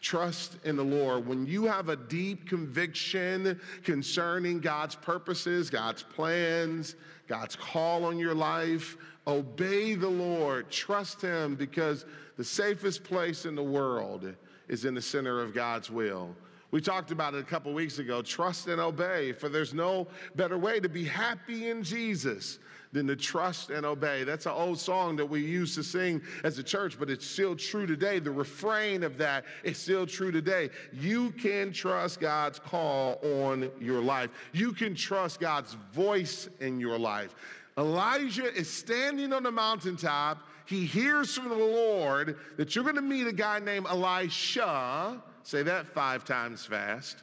Trust 0.00 0.58
in 0.64 0.76
the 0.76 0.84
Lord. 0.84 1.26
When 1.26 1.44
you 1.44 1.64
have 1.64 1.88
a 1.88 1.96
deep 1.96 2.48
conviction 2.48 3.60
concerning 3.82 4.60
God's 4.60 4.94
purposes, 4.94 5.70
God's 5.70 6.04
plans, 6.04 6.94
God's 7.26 7.56
call 7.56 8.04
on 8.04 8.16
your 8.16 8.34
life, 8.34 8.96
obey 9.28 9.94
the 9.94 10.08
Lord. 10.08 10.70
Trust 10.70 11.20
Him 11.20 11.54
because 11.54 12.06
the 12.36 12.44
safest 12.44 13.04
place 13.04 13.44
in 13.44 13.54
the 13.54 13.62
world 13.62 14.34
is 14.68 14.84
in 14.84 14.94
the 14.94 15.02
center 15.02 15.40
of 15.40 15.54
God's 15.54 15.90
will. 15.90 16.34
We 16.70 16.80
talked 16.80 17.10
about 17.12 17.34
it 17.34 17.40
a 17.40 17.44
couple 17.44 17.72
weeks 17.72 17.98
ago. 17.98 18.20
Trust 18.20 18.68
and 18.68 18.80
obey, 18.80 19.32
for 19.32 19.48
there's 19.48 19.72
no 19.72 20.06
better 20.34 20.58
way 20.58 20.80
to 20.80 20.88
be 20.88 21.04
happy 21.04 21.70
in 21.70 21.82
Jesus 21.82 22.58
than 22.92 23.06
to 23.06 23.16
trust 23.16 23.70
and 23.70 23.84
obey. 23.84 24.24
That's 24.24 24.46
an 24.46 24.52
old 24.52 24.78
song 24.78 25.16
that 25.16 25.26
we 25.26 25.40
used 25.40 25.74
to 25.74 25.82
sing 25.82 26.22
as 26.44 26.58
a 26.58 26.62
church, 26.62 26.98
but 26.98 27.10
it's 27.10 27.26
still 27.26 27.56
true 27.56 27.86
today. 27.86 28.18
The 28.18 28.30
refrain 28.30 29.02
of 29.02 29.18
that 29.18 29.44
is 29.62 29.78
still 29.78 30.06
true 30.06 30.30
today. 30.30 30.70
You 30.92 31.30
can 31.32 31.72
trust 31.72 32.20
God's 32.20 32.58
call 32.58 33.18
on 33.42 33.70
your 33.80 34.00
life, 34.00 34.30
you 34.52 34.72
can 34.72 34.94
trust 34.94 35.40
God's 35.40 35.74
voice 35.92 36.48
in 36.60 36.80
your 36.80 36.98
life. 36.98 37.34
Elijah 37.78 38.52
is 38.54 38.68
standing 38.68 39.32
on 39.32 39.44
the 39.44 39.52
mountaintop. 39.52 40.42
He 40.66 40.84
hears 40.84 41.34
from 41.34 41.48
the 41.48 41.54
Lord 41.54 42.36
that 42.58 42.74
you're 42.74 42.84
going 42.84 42.96
to 42.96 43.02
meet 43.02 43.26
a 43.26 43.32
guy 43.32 43.60
named 43.60 43.86
Elisha 43.86 45.22
Say 45.48 45.62
that 45.62 45.86
five 45.86 46.26
times 46.26 46.66
fast. 46.66 47.22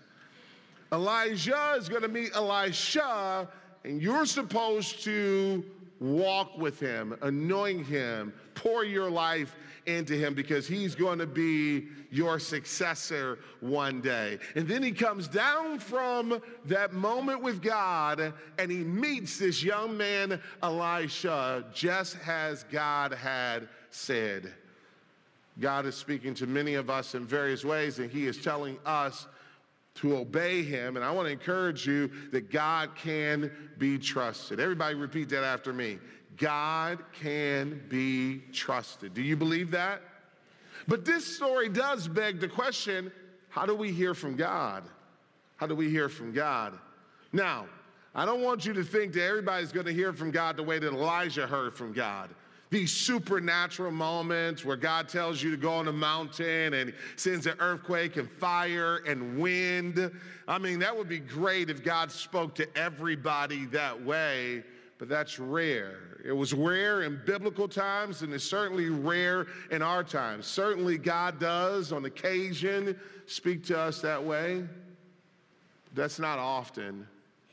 Elijah 0.92 1.76
is 1.78 1.88
going 1.88 2.02
to 2.02 2.08
meet 2.08 2.32
Elisha, 2.34 3.48
and 3.84 4.02
you're 4.02 4.26
supposed 4.26 5.04
to 5.04 5.64
walk 6.00 6.58
with 6.58 6.80
him, 6.80 7.18
anoint 7.22 7.86
him, 7.86 8.34
pour 8.54 8.84
your 8.84 9.10
life 9.10 9.56
into 9.86 10.16
him 10.16 10.34
because 10.34 10.68
he's 10.68 10.96
going 10.96 11.20
to 11.20 11.28
be 11.28 11.88
your 12.10 12.40
successor 12.40 13.40
one 13.60 14.02
day. 14.02 14.40
And 14.56 14.68
then 14.68 14.82
he 14.82 14.92
comes 14.92 15.28
down 15.28 15.80
from 15.80 16.42
that 16.66 16.94
moment 16.94 17.42
with 17.42 17.62
God 17.62 18.34
and 18.58 18.72
he 18.72 18.80
meets 18.80 19.38
this 19.38 19.64
young 19.64 19.96
man, 19.96 20.42
Elisha, 20.64 21.66
just 21.74 22.18
as 22.28 22.64
God 22.72 23.14
had 23.14 23.68
said. 23.92 24.54
God 25.60 25.86
is 25.86 25.96
speaking 25.96 26.34
to 26.36 26.48
many 26.48 26.74
of 26.74 26.90
us 26.90 27.16
in 27.16 27.26
various 27.26 27.64
ways, 27.64 28.00
and 28.00 28.12
He 28.12 28.28
is 28.28 28.38
telling 28.38 28.78
us 28.86 29.26
to 29.96 30.18
obey 30.18 30.64
Him. 30.64 30.96
And 30.96 31.06
I 31.06 31.12
want 31.12 31.28
to 31.28 31.32
encourage 31.32 31.88
you 31.88 32.12
that 32.32 32.52
God 32.52 32.96
can 32.96 33.52
be 33.78 33.98
trusted. 33.98 34.60
Everybody, 34.60 34.96
repeat 34.96 35.30
that 35.30 35.44
after 35.44 35.74
me 35.74 36.00
God 36.38 37.00
can 37.14 37.82
be 37.88 38.44
trusted. 38.52 39.14
Do 39.14 39.22
you 39.22 39.38
believe 39.38 39.72
that? 39.72 40.02
But 40.88 41.06
this 41.06 41.26
story 41.26 41.70
does 41.70 42.08
beg 42.08 42.40
the 42.40 42.48
question 42.48 43.12
how 43.50 43.66
do 43.66 43.74
we 43.74 43.92
hear 43.92 44.14
from 44.14 44.36
God? 44.36 44.84
How 45.56 45.66
do 45.66 45.76
we 45.76 45.90
hear 45.90 46.10
from 46.10 46.34
God? 46.34 46.78
Now, 47.32 47.68
I 48.14 48.26
don't 48.26 48.42
want 48.42 48.66
you 48.66 48.74
to 48.74 48.84
think 48.84 49.14
that 49.14 49.24
everybody's 49.24 49.72
going 49.72 49.86
to 49.86 49.94
hear 49.94 50.12
from 50.12 50.32
God 50.32 50.58
the 50.58 50.64
way 50.64 50.78
that 50.78 50.92
Elijah 50.92 51.48
heard 51.48 51.74
from 51.74 51.94
God. 51.94 52.30
These 52.76 52.92
supernatural 52.92 53.92
moments 53.92 54.66
where 54.66 54.76
God 54.76 55.08
tells 55.08 55.42
you 55.42 55.50
to 55.50 55.56
go 55.56 55.72
on 55.76 55.88
a 55.88 55.94
mountain 55.94 56.74
and 56.74 56.94
sends 57.16 57.48
an 57.48 57.56
earthquake 57.62 58.18
and 58.18 58.30
fire 58.30 58.98
and 59.08 59.40
wind. 59.40 60.12
I 60.46 60.58
mean, 60.58 60.80
that 60.80 60.94
would 60.94 61.08
be 61.08 61.20
great 61.20 61.70
if 61.70 61.86
God 61.86 62.12
spoke 62.12 62.54
to 62.56 62.68
everybody 62.78 63.64
that 63.68 64.04
way, 64.04 64.66
but 64.98 65.08
that's 65.08 65.40
rare. 65.40 66.20
It 66.26 66.34
was 66.34 66.54
rare 66.54 67.04
in 67.04 67.22
biblical 67.26 67.70
times 67.70 68.24
and 68.24 68.34
it's 68.34 68.44
certainly 68.44 68.90
rare 68.90 69.48
in 69.72 69.82
our 69.82 70.04
times. 70.04 70.46
Certainly, 70.46 70.98
God 70.98 71.40
does 71.40 71.94
on 71.94 72.04
occasion 72.04 73.00
speak 73.26 73.64
to 73.68 73.80
us 73.80 74.02
that 74.02 74.22
way. 74.22 74.66
That's 75.94 76.20
not 76.20 76.40
often. 76.40 77.08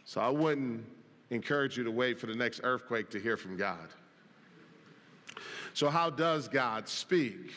So 0.05 0.21
I 0.21 0.31
wouldn't 0.31 0.85
encourage 1.31 1.79
you 1.79 1.85
to 1.85 1.93
wait 1.93 2.19
for 2.19 2.27
the 2.27 2.35
next 2.35 2.63
earthquake 2.65 3.09
to 3.11 3.21
hear 3.21 3.37
from 3.37 3.57
God. 3.57 3.89
So, 5.75 5.89
how 5.89 6.11
does 6.11 6.49
God 6.49 6.89
speak? 6.89 7.53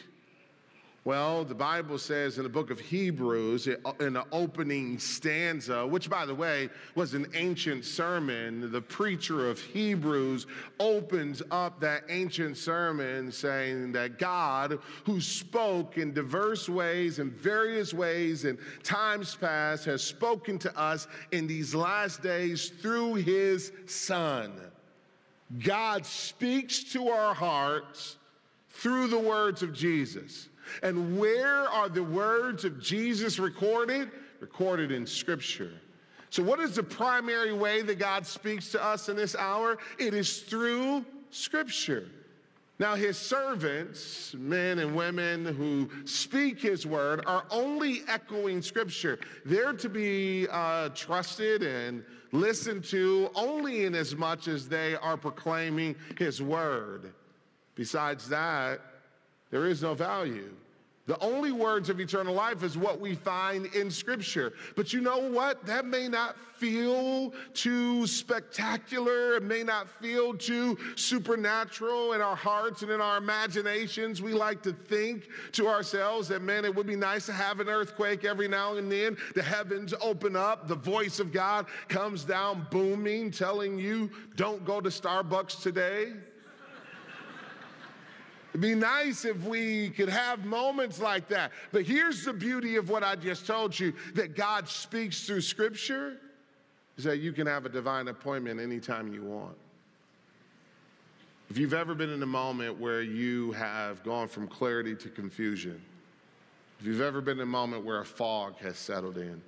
Well, 1.05 1.45
the 1.45 1.53
Bible 1.53 1.99
says 1.99 2.37
in 2.37 2.43
the 2.43 2.49
book 2.49 2.71
of 2.71 2.79
Hebrews, 2.79 3.67
in 3.99 4.13
the 4.13 4.25
opening 4.31 4.97
stanza, 4.97 5.85
which 5.85 6.09
by 6.09 6.25
the 6.25 6.33
way 6.33 6.67
was 6.95 7.13
an 7.13 7.27
ancient 7.35 7.85
sermon, 7.85 8.71
the 8.71 8.81
preacher 8.81 9.47
of 9.47 9.61
Hebrews 9.61 10.47
opens 10.79 11.43
up 11.51 11.79
that 11.81 12.05
ancient 12.09 12.57
sermon 12.57 13.31
saying 13.31 13.91
that 13.91 14.17
God, 14.17 14.79
who 15.03 15.21
spoke 15.21 15.99
in 15.99 16.11
diverse 16.11 16.67
ways, 16.67 17.19
in 17.19 17.29
various 17.29 17.93
ways, 17.93 18.43
in 18.43 18.57
times 18.81 19.35
past, 19.35 19.85
has 19.85 20.01
spoken 20.01 20.57
to 20.57 20.75
us 20.75 21.07
in 21.31 21.45
these 21.45 21.75
last 21.75 22.23
days 22.23 22.69
through 22.81 23.13
his 23.13 23.71
Son. 23.85 24.51
God 25.63 26.05
speaks 26.05 26.83
to 26.93 27.09
our 27.09 27.33
hearts 27.33 28.17
through 28.69 29.07
the 29.07 29.19
words 29.19 29.63
of 29.63 29.73
Jesus. 29.73 30.49
And 30.81 31.19
where 31.19 31.69
are 31.69 31.89
the 31.89 32.03
words 32.03 32.65
of 32.65 32.81
Jesus 32.81 33.39
recorded? 33.39 34.09
Recorded 34.39 34.91
in 34.91 35.05
Scripture. 35.05 35.71
So, 36.29 36.43
what 36.43 36.59
is 36.59 36.75
the 36.75 36.83
primary 36.83 37.53
way 37.53 37.81
that 37.83 37.99
God 37.99 38.25
speaks 38.25 38.71
to 38.71 38.83
us 38.83 39.07
in 39.07 39.15
this 39.15 39.35
hour? 39.35 39.77
It 39.99 40.13
is 40.13 40.41
through 40.41 41.05
Scripture. 41.29 42.09
Now, 42.77 42.95
his 42.95 43.17
servants, 43.17 44.35
men 44.37 44.79
and 44.79 44.95
women 44.95 45.45
who 45.45 45.89
speak 46.03 46.61
his 46.61 46.85
word, 46.85 47.23
are 47.25 47.45
only 47.49 48.01
echoing 48.07 48.61
scripture. 48.61 49.17
They're 49.45 49.73
to 49.73 49.87
be 49.87 50.47
uh, 50.51 50.89
trusted 50.89 51.63
and 51.63 52.03
listened 52.33 52.83
to 52.85 53.29
only 53.33 53.85
in 53.85 53.95
as 53.95 54.15
much 54.15 54.49
as 54.49 54.67
they 54.67 54.95
are 54.95 55.15
proclaiming 55.15 55.95
his 56.17 56.41
word. 56.41 57.13
Besides 57.75 58.27
that, 58.27 58.81
there 59.51 59.67
is 59.67 59.81
no 59.81 59.93
value. 59.93 60.53
The 61.07 61.19
only 61.19 61.51
words 61.51 61.89
of 61.89 61.99
eternal 61.99 62.33
life 62.33 62.63
is 62.63 62.77
what 62.77 62.99
we 62.99 63.13
find 63.13 63.67
in 63.75 63.91
Scripture. 63.91 64.53
But 64.75 64.91
you 64.91 65.01
know 65.01 65.19
what? 65.19 65.63
That 65.67 65.85
may 65.85 66.07
not 66.07 66.35
feel 66.55 67.31
too 67.53 68.07
spectacular. 68.07 69.35
It 69.35 69.43
may 69.43 69.61
not 69.61 69.87
feel 69.87 70.33
too 70.33 70.77
supernatural 70.95 72.13
in 72.13 72.21
our 72.21 72.35
hearts 72.35 72.81
and 72.81 72.89
in 72.89 73.01
our 73.01 73.17
imaginations. 73.17 74.19
We 74.19 74.33
like 74.33 74.63
to 74.63 74.73
think 74.73 75.27
to 75.51 75.67
ourselves 75.67 76.27
that, 76.29 76.41
man, 76.41 76.65
it 76.65 76.73
would 76.73 76.87
be 76.87 76.95
nice 76.95 77.27
to 77.27 77.33
have 77.33 77.59
an 77.59 77.69
earthquake 77.69 78.25
every 78.25 78.47
now 78.47 78.75
and 78.75 78.91
then. 78.91 79.15
The 79.35 79.43
heavens 79.43 79.93
open 80.01 80.35
up, 80.35 80.67
the 80.67 80.75
voice 80.75 81.19
of 81.19 81.31
God 81.31 81.67
comes 81.87 82.23
down 82.23 82.65
booming, 82.71 83.29
telling 83.29 83.77
you, 83.77 84.09
don't 84.35 84.65
go 84.65 84.81
to 84.81 84.89
Starbucks 84.89 85.61
today. 85.61 86.13
It'd 88.55 88.61
be 88.61 88.73
nice 88.73 89.25
if 89.25 89.43
we 89.43 89.89
could 89.89 90.07
have 90.07 90.45
moments 90.45 91.01
like 91.01 91.27
that. 91.27 91.51
But 91.73 91.83
here's 91.83 92.23
the 92.23 92.31
beauty 92.31 92.77
of 92.77 92.89
what 92.89 93.03
I 93.03 93.17
just 93.17 93.45
told 93.45 93.77
you 93.77 93.91
that 94.13 94.33
God 94.33 94.69
speaks 94.69 95.27
through 95.27 95.41
Scripture 95.41 96.15
is 96.97 97.03
that 97.03 97.17
you 97.17 97.33
can 97.33 97.47
have 97.47 97.65
a 97.65 97.69
divine 97.69 98.07
appointment 98.07 98.61
anytime 98.61 99.13
you 99.13 99.23
want. 99.23 99.57
If 101.49 101.57
you've 101.57 101.73
ever 101.73 101.93
been 101.93 102.09
in 102.09 102.23
a 102.23 102.25
moment 102.25 102.79
where 102.79 103.01
you 103.01 103.51
have 103.51 104.01
gone 104.05 104.29
from 104.29 104.47
clarity 104.47 104.95
to 104.95 105.09
confusion, 105.09 105.81
if 106.79 106.85
you've 106.85 107.01
ever 107.01 107.19
been 107.19 107.39
in 107.39 107.43
a 107.43 107.45
moment 107.45 107.83
where 107.83 107.99
a 107.99 108.05
fog 108.05 108.55
has 108.59 108.77
settled 108.77 109.17
in, 109.17 109.41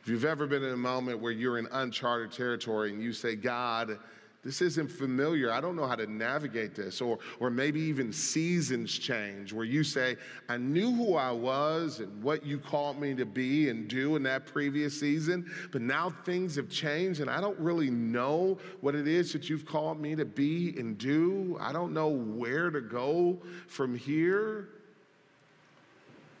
if 0.00 0.08
you've 0.08 0.24
ever 0.24 0.46
been 0.46 0.64
in 0.64 0.72
a 0.72 0.74
moment 0.74 1.20
where 1.20 1.32
you're 1.32 1.58
in 1.58 1.68
uncharted 1.70 2.32
territory 2.32 2.94
and 2.94 3.02
you 3.02 3.12
say, 3.12 3.36
God, 3.36 3.98
this 4.44 4.62
isn't 4.62 4.88
familiar. 4.88 5.50
I 5.50 5.60
don't 5.60 5.74
know 5.74 5.86
how 5.86 5.96
to 5.96 6.06
navigate 6.06 6.74
this. 6.74 7.00
Or, 7.00 7.18
or 7.40 7.50
maybe 7.50 7.80
even 7.80 8.12
seasons 8.12 8.96
change 8.96 9.52
where 9.52 9.64
you 9.64 9.82
say, 9.82 10.16
I 10.48 10.56
knew 10.56 10.92
who 10.92 11.16
I 11.16 11.32
was 11.32 11.98
and 11.98 12.22
what 12.22 12.46
you 12.46 12.58
called 12.58 13.00
me 13.00 13.14
to 13.14 13.26
be 13.26 13.68
and 13.68 13.88
do 13.88 14.14
in 14.14 14.22
that 14.22 14.46
previous 14.46 14.98
season, 14.98 15.50
but 15.72 15.82
now 15.82 16.10
things 16.24 16.54
have 16.54 16.70
changed 16.70 17.20
and 17.20 17.28
I 17.28 17.40
don't 17.40 17.58
really 17.58 17.90
know 17.90 18.58
what 18.80 18.94
it 18.94 19.08
is 19.08 19.32
that 19.32 19.50
you've 19.50 19.66
called 19.66 20.00
me 20.00 20.14
to 20.14 20.24
be 20.24 20.74
and 20.78 20.96
do. 20.96 21.58
I 21.60 21.72
don't 21.72 21.92
know 21.92 22.08
where 22.08 22.70
to 22.70 22.80
go 22.80 23.38
from 23.66 23.96
here. 23.96 24.68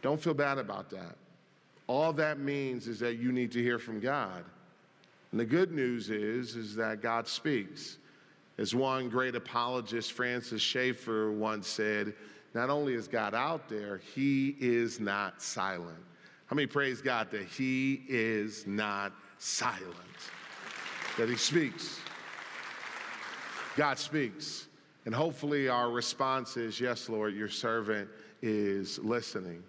Don't 0.02 0.20
feel 0.20 0.34
bad 0.34 0.58
about 0.58 0.88
that. 0.90 1.16
All 1.88 2.12
that 2.12 2.38
means 2.38 2.86
is 2.86 3.00
that 3.00 3.16
you 3.16 3.32
need 3.32 3.50
to 3.52 3.62
hear 3.62 3.80
from 3.80 3.98
God. 3.98 4.44
And 5.30 5.40
the 5.40 5.44
good 5.44 5.72
news 5.72 6.10
is, 6.10 6.56
is 6.56 6.74
that 6.76 7.02
God 7.02 7.28
speaks. 7.28 7.98
As 8.56 8.74
one 8.74 9.08
great 9.08 9.34
apologist, 9.34 10.12
Francis 10.12 10.62
Schaeffer, 10.62 11.30
once 11.32 11.68
said, 11.68 12.14
not 12.54 12.70
only 12.70 12.94
is 12.94 13.06
God 13.06 13.34
out 13.34 13.68
there, 13.68 13.98
he 14.14 14.56
is 14.58 14.98
not 14.98 15.42
silent. 15.42 15.98
How 16.46 16.56
many 16.56 16.66
praise 16.66 17.02
God 17.02 17.30
that 17.30 17.44
he 17.44 18.02
is 18.08 18.66
not 18.66 19.12
silent? 19.38 19.94
That 21.18 21.28
he 21.28 21.36
speaks. 21.36 22.00
God 23.76 23.98
speaks. 23.98 24.66
And 25.04 25.14
hopefully 25.14 25.68
our 25.68 25.90
response 25.90 26.56
is, 26.56 26.80
yes, 26.80 27.08
Lord, 27.08 27.34
your 27.34 27.48
servant 27.48 28.08
is 28.42 28.98
listening. 28.98 29.62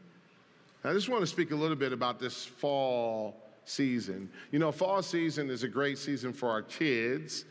I 0.84 0.94
just 0.94 1.10
want 1.10 1.22
to 1.22 1.28
speak 1.28 1.52
a 1.52 1.56
little 1.56 1.76
bit 1.76 1.92
about 1.92 2.20
this 2.20 2.46
fall 2.46 3.49
season. 3.70 4.30
You 4.52 4.60
know, 4.60 4.72
fall 4.72 5.02
season 5.02 5.50
is 5.50 5.64
a 5.64 5.68
great 5.68 5.98
season 5.98 6.34
for 6.34 6.50
our 6.50 6.62
kids, 6.62 7.46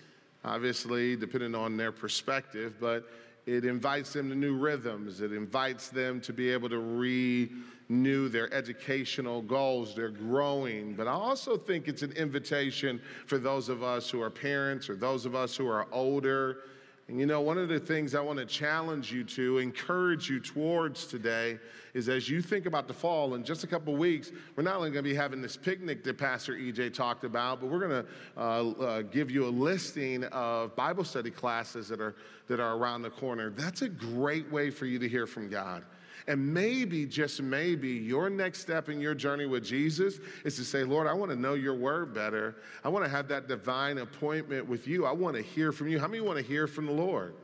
obviously, 0.44 1.16
depending 1.16 1.54
on 1.54 1.76
their 1.76 1.92
perspective, 1.92 2.74
but 2.80 3.08
it 3.46 3.64
invites 3.64 4.12
them 4.12 4.28
to 4.28 4.34
new 4.34 4.56
rhythms. 4.56 5.22
It 5.22 5.32
invites 5.32 5.88
them 5.88 6.20
to 6.20 6.34
be 6.34 6.50
able 6.50 6.68
to 6.68 6.78
renew 6.78 8.28
their 8.28 8.52
educational 8.52 9.40
goals. 9.40 9.94
They're 9.94 10.10
growing. 10.10 10.94
But 10.94 11.06
I 11.06 11.12
also 11.12 11.56
think 11.56 11.88
it's 11.88 12.02
an 12.02 12.12
invitation 12.12 13.00
for 13.26 13.38
those 13.38 13.70
of 13.70 13.82
us 13.82 14.10
who 14.10 14.20
are 14.20 14.28
parents 14.28 14.90
or 14.90 14.96
those 14.96 15.24
of 15.24 15.34
us 15.34 15.56
who 15.56 15.66
are 15.66 15.86
older 15.92 16.58
and 17.08 17.18
you 17.18 17.24
know, 17.24 17.40
one 17.40 17.56
of 17.56 17.70
the 17.70 17.80
things 17.80 18.14
I 18.14 18.20
want 18.20 18.38
to 18.38 18.44
challenge 18.44 19.10
you 19.10 19.24
to, 19.24 19.58
encourage 19.58 20.28
you 20.28 20.40
towards 20.40 21.06
today, 21.06 21.58
is 21.94 22.10
as 22.10 22.28
you 22.28 22.42
think 22.42 22.66
about 22.66 22.86
the 22.86 22.92
fall, 22.92 23.34
in 23.34 23.42
just 23.44 23.64
a 23.64 23.66
couple 23.66 23.96
weeks, 23.96 24.30
we're 24.54 24.62
not 24.62 24.76
only 24.76 24.90
going 24.90 25.02
to 25.02 25.10
be 25.10 25.14
having 25.14 25.40
this 25.40 25.56
picnic 25.56 26.04
that 26.04 26.18
Pastor 26.18 26.52
EJ 26.52 26.92
talked 26.92 27.24
about, 27.24 27.60
but 27.60 27.70
we're 27.70 27.78
going 27.78 28.04
to 28.04 28.06
uh, 28.36 28.40
uh, 28.40 29.02
give 29.02 29.30
you 29.30 29.46
a 29.46 29.48
listing 29.48 30.24
of 30.24 30.76
Bible 30.76 31.02
study 31.02 31.30
classes 31.30 31.88
that 31.88 32.00
are, 32.00 32.14
that 32.46 32.60
are 32.60 32.76
around 32.76 33.00
the 33.00 33.10
corner. 33.10 33.48
That's 33.48 33.80
a 33.80 33.88
great 33.88 34.52
way 34.52 34.68
for 34.68 34.84
you 34.84 34.98
to 34.98 35.08
hear 35.08 35.26
from 35.26 35.48
God. 35.48 35.84
And 36.28 36.52
maybe, 36.52 37.06
just 37.06 37.40
maybe, 37.40 37.88
your 37.88 38.28
next 38.28 38.60
step 38.60 38.90
in 38.90 39.00
your 39.00 39.14
journey 39.14 39.46
with 39.46 39.64
Jesus 39.64 40.20
is 40.44 40.56
to 40.56 40.64
say, 40.64 40.84
Lord, 40.84 41.06
I 41.06 41.14
want 41.14 41.30
to 41.30 41.36
know 41.36 41.54
your 41.54 41.74
word 41.74 42.12
better. 42.12 42.56
I 42.84 42.90
want 42.90 43.02
to 43.06 43.10
have 43.10 43.28
that 43.28 43.48
divine 43.48 43.96
appointment 43.96 44.68
with 44.68 44.86
you. 44.86 45.06
I 45.06 45.12
want 45.12 45.36
to 45.36 45.42
hear 45.42 45.72
from 45.72 45.88
you. 45.88 45.98
How 45.98 46.06
many 46.06 46.20
want 46.20 46.38
to 46.38 46.44
hear 46.44 46.66
from 46.66 46.84
the 46.84 46.92
Lord? 46.92 47.34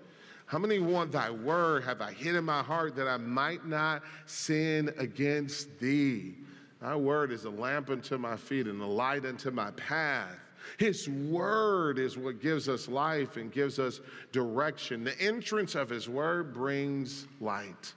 How 0.44 0.58
many 0.58 0.80
want 0.80 1.12
thy 1.12 1.30
word 1.30 1.84
have 1.84 2.02
I 2.02 2.12
hid 2.12 2.34
in 2.34 2.44
my 2.44 2.62
heart 2.62 2.94
that 2.96 3.08
I 3.08 3.16
might 3.16 3.66
not 3.66 4.02
sin 4.26 4.92
against 4.98 5.80
thee? 5.80 6.34
Thy 6.82 6.94
word 6.94 7.32
is 7.32 7.46
a 7.46 7.50
lamp 7.50 7.88
unto 7.88 8.18
my 8.18 8.36
feet 8.36 8.66
and 8.66 8.82
a 8.82 8.86
light 8.86 9.24
unto 9.24 9.50
my 9.50 9.70
path. 9.70 10.36
His 10.76 11.08
word 11.08 11.98
is 11.98 12.18
what 12.18 12.42
gives 12.42 12.68
us 12.68 12.86
life 12.86 13.38
and 13.38 13.50
gives 13.50 13.78
us 13.78 14.00
direction. 14.32 15.04
The 15.04 15.18
entrance 15.18 15.74
of 15.74 15.88
his 15.88 16.06
word 16.06 16.52
brings 16.52 17.26
light. 17.40 17.94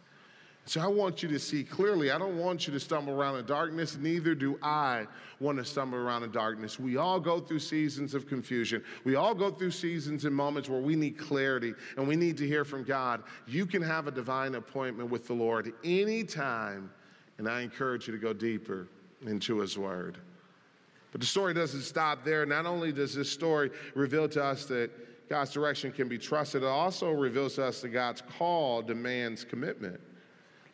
So 0.67 0.81
I 0.81 0.87
want 0.87 1.23
you 1.23 1.29
to 1.29 1.39
see 1.39 1.63
clearly. 1.63 2.11
I 2.11 2.17
don't 2.17 2.37
want 2.37 2.67
you 2.67 2.73
to 2.73 2.79
stumble 2.79 3.13
around 3.13 3.37
in 3.37 3.45
darkness. 3.45 3.95
Neither 3.97 4.35
do 4.35 4.59
I 4.61 5.05
want 5.39 5.57
to 5.59 5.63
stumble 5.63 5.97
around 5.97 6.23
in 6.23 6.31
darkness. 6.31 6.77
We 6.77 6.97
all 6.97 7.21
go 7.21 7.39
through 7.39 7.59
seasons 7.59 8.13
of 8.13 8.27
confusion. 8.27 8.83
We 9.05 9.15
all 9.15 9.33
go 9.33 9.49
through 9.49 9.71
seasons 9.71 10.25
and 10.25 10.35
moments 10.35 10.67
where 10.67 10.81
we 10.81 10.97
need 10.97 11.17
clarity 11.17 11.73
and 11.95 12.05
we 12.05 12.17
need 12.17 12.35
to 12.39 12.45
hear 12.45 12.65
from 12.65 12.83
God. 12.83 13.23
You 13.47 13.65
can 13.65 13.81
have 13.81 14.07
a 14.07 14.11
divine 14.11 14.55
appointment 14.55 15.09
with 15.09 15.25
the 15.25 15.33
Lord 15.33 15.71
anytime, 15.85 16.91
and 17.37 17.47
I 17.47 17.61
encourage 17.61 18.07
you 18.07 18.13
to 18.13 18.19
go 18.19 18.33
deeper 18.33 18.89
into 19.25 19.59
His 19.59 19.77
Word. 19.77 20.17
But 21.13 21.21
the 21.21 21.27
story 21.27 21.53
doesn't 21.53 21.83
stop 21.83 22.25
there. 22.25 22.45
Not 22.45 22.65
only 22.65 22.91
does 22.91 23.15
this 23.15 23.31
story 23.31 23.71
reveal 23.95 24.27
to 24.27 24.43
us 24.43 24.65
that 24.65 25.29
God's 25.29 25.51
direction 25.53 25.93
can 25.93 26.09
be 26.09 26.17
trusted, 26.17 26.63
it 26.63 26.67
also 26.67 27.11
reveals 27.11 27.55
to 27.55 27.63
us 27.63 27.79
that 27.83 27.89
God's 27.89 28.21
call 28.37 28.81
demands 28.81 29.45
commitment. 29.45 30.01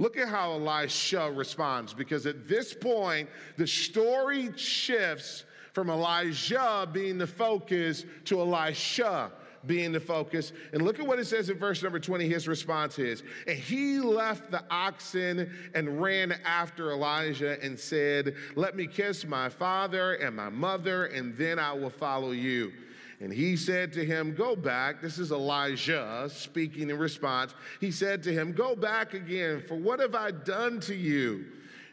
Look 0.04 0.18
at 0.18 0.28
how 0.28 0.52
Elisha 0.52 1.32
responds, 1.32 1.94
because 1.94 2.26
at 2.26 2.46
this 2.46 2.74
point, 2.74 3.30
the 3.56 3.66
story 3.66 4.52
shifts 4.58 5.46
from 5.72 5.90
Elijah 5.90 6.86
being 6.92 7.18
the 7.18 7.26
focus 7.26 8.04
to 8.26 8.42
Elisha 8.42 9.32
being 9.66 9.94
the 9.94 10.02
focus. 10.02 10.52
And 10.74 10.82
look 10.82 11.00
at 11.00 11.08
what 11.08 11.20
it 11.20 11.26
says 11.28 11.50
in 11.50 11.58
verse 11.58 11.82
number 11.82 12.02
20. 12.02 12.28
His 12.28 12.50
response 12.50 13.00
is, 13.00 13.24
And 13.48 13.58
he 13.58 14.02
left 14.02 14.52
the 14.52 14.66
oxen 14.70 15.50
and 15.74 16.02
ran 16.02 16.34
after 16.44 16.92
Elijah 16.92 17.58
and 17.64 17.80
said, 17.80 18.36
Let 18.58 18.76
me 18.76 18.88
kiss 18.88 19.26
my 19.26 19.48
father 19.48 20.16
and 20.16 20.36
my 20.36 20.50
mother, 20.50 21.06
and 21.06 21.34
then 21.38 21.60
I 21.60 21.72
will 21.72 21.90
follow 21.90 22.32
you. 22.32 22.74
And 23.24 23.32
he 23.32 23.56
said 23.56 23.94
to 23.94 24.04
him, 24.04 24.36
Go 24.36 24.54
back. 24.54 25.02
This 25.02 25.18
is 25.18 25.32
Elijah 25.32 26.30
speaking 26.30 26.90
in 26.90 26.98
response. 26.98 27.56
He 27.80 27.90
said 27.90 28.22
to 28.24 28.34
him, 28.34 28.52
Go 28.52 28.76
back 28.76 29.14
again, 29.14 29.64
for 29.66 29.76
what 29.76 30.02
have 30.02 30.14
I 30.14 30.32
done 30.32 30.82
to 30.82 30.94
you? 30.94 31.46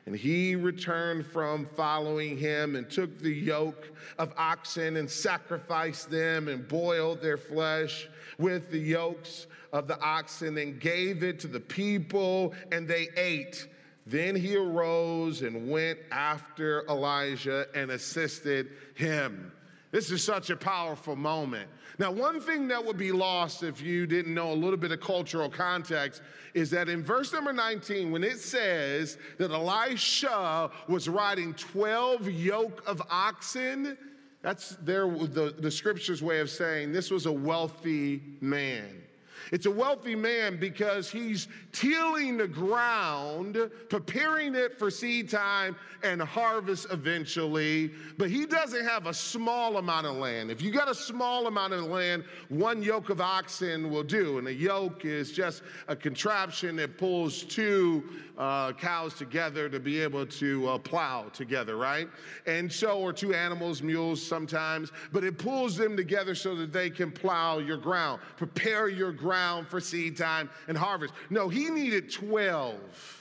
And 0.07 0.17
he 0.17 0.57
returned 0.57 1.25
from 1.25 1.69
following 1.77 2.37
him 2.37 2.75
and 2.75 2.91
took 2.91 3.21
the 3.21 3.33
yoke 3.33 3.93
of 4.19 4.35
oxen 4.37 4.97
and 4.97 5.09
sacrificed 5.09 6.11
them 6.11 6.49
and 6.49 6.67
boiled 6.67 7.23
their 7.23 7.37
flesh 7.37 8.09
with 8.39 8.73
the 8.73 8.81
yokes 8.81 9.47
of 9.73 9.87
the 9.87 10.01
oxen 10.01 10.59
and 10.59 10.81
gave 10.81 11.23
it 11.23 11.39
to 11.41 11.47
the 11.47 11.61
people, 11.61 12.55
and 12.73 12.89
they 12.89 13.07
ate. 13.17 13.69
Then 14.05 14.35
he 14.35 14.57
arose 14.57 15.43
and 15.43 15.71
went 15.71 16.01
after 16.11 16.85
Elijah 16.89 17.69
and 17.73 17.93
assisted 17.93 18.71
him. 18.95 19.53
This 19.93 20.11
is 20.11 20.23
such 20.23 20.51
a 20.51 20.57
powerful 20.57 21.17
moment. 21.17 21.69
Now, 21.99 22.13
one 22.13 22.41
thing 22.41 22.69
that 22.69 22.85
would 22.85 22.97
be 22.97 23.11
lost 23.11 23.63
if 23.63 23.83
you 23.83 24.07
didn't 24.07 24.33
know 24.33 24.53
a 24.53 24.55
little 24.55 24.77
bit 24.77 24.93
of 24.93 25.01
cultural 25.01 25.51
context 25.51 26.23
is 26.55 26.71
that 26.71 26.89
in 26.89 27.03
verse 27.03 27.33
number 27.33 27.53
19, 27.53 28.11
when 28.11 28.23
it 28.23 28.39
says 28.39 29.19
that 29.39 29.51
Elisha 29.51 30.71
was 30.89 31.09
riding 31.09 31.55
12 31.55 32.31
yoke 32.31 32.83
of 32.87 33.03
oxen, 33.11 33.99
that's 34.43 34.77
their, 34.77 35.09
the, 35.09 35.55
the 35.59 35.71
scripture's 35.71 36.23
way 36.23 36.41
of 36.41 36.49
saying 36.49 36.93
this 36.93 37.11
was 37.11 37.27
a 37.27 37.33
wealthy 37.33 38.23
man. 38.41 39.03
It's 39.53 39.67
a 39.67 39.71
wealthy 39.71 40.15
man 40.15 40.59
because 40.59 41.11
he's 41.11 41.49
tilling 41.73 42.37
the 42.37 42.47
ground, 42.47 43.59
preparing 43.89 44.55
it 44.55 44.79
for 44.79 44.91
seed 44.91 45.29
time 45.29 45.77
and 46.05 46.23
harvest 46.23 46.87
eventually, 46.91 47.91
but 48.17 48.31
he 48.31 48.47
doesn't 48.47 48.85
have 48.87 49.07
a 49.07 49.15
small 49.15 49.79
amount 49.79 50.07
of 50.07 50.17
land. 50.17 50.51
If 50.51 50.63
you 50.63 50.71
got 50.71 50.89
a 50.89 50.95
small 50.95 51.49
amount 51.49 51.73
of 51.73 51.85
land, 51.85 52.25
one 52.49 52.83
yoke 52.83 53.11
of 53.11 53.21
oxen 53.21 53.91
will 53.91 54.05
do. 54.05 54.39
And 54.39 54.47
a 54.47 54.55
yoke 54.55 55.05
is 55.05 55.33
just 55.33 55.63
a 55.89 55.97
contraption 55.97 56.77
that 56.77 56.97
pulls 56.97 57.43
two 57.43 58.05
uh, 58.39 58.73
cows 58.73 59.15
together 59.15 59.69
to 59.69 59.81
be 59.81 60.01
able 60.01 60.27
to 60.27 60.69
uh, 60.69 60.79
plow 60.79 61.25
together, 61.33 61.77
right? 61.77 62.09
And 62.47 62.73
so, 62.73 62.99
or 62.99 63.13
two 63.13 63.35
animals, 63.35 63.83
mules 63.83 64.25
sometimes, 64.25 64.93
but 65.13 65.25
it 65.25 65.39
pulls 65.39 65.77
them 65.77 65.97
together 65.97 66.35
so 66.35 66.55
that 66.55 66.73
they 66.73 66.89
can 66.89 67.11
plow 67.11 67.59
your 67.59 67.77
ground, 67.77 68.21
prepare 68.37 68.89
your 68.89 69.13
ground 69.13 69.40
for 69.69 69.81
seed 69.81 70.17
time 70.17 70.51
and 70.69 70.77
harvest. 70.77 71.15
No, 71.31 71.49
he 71.49 71.71
needed 71.71 72.11
12. 72.11 73.21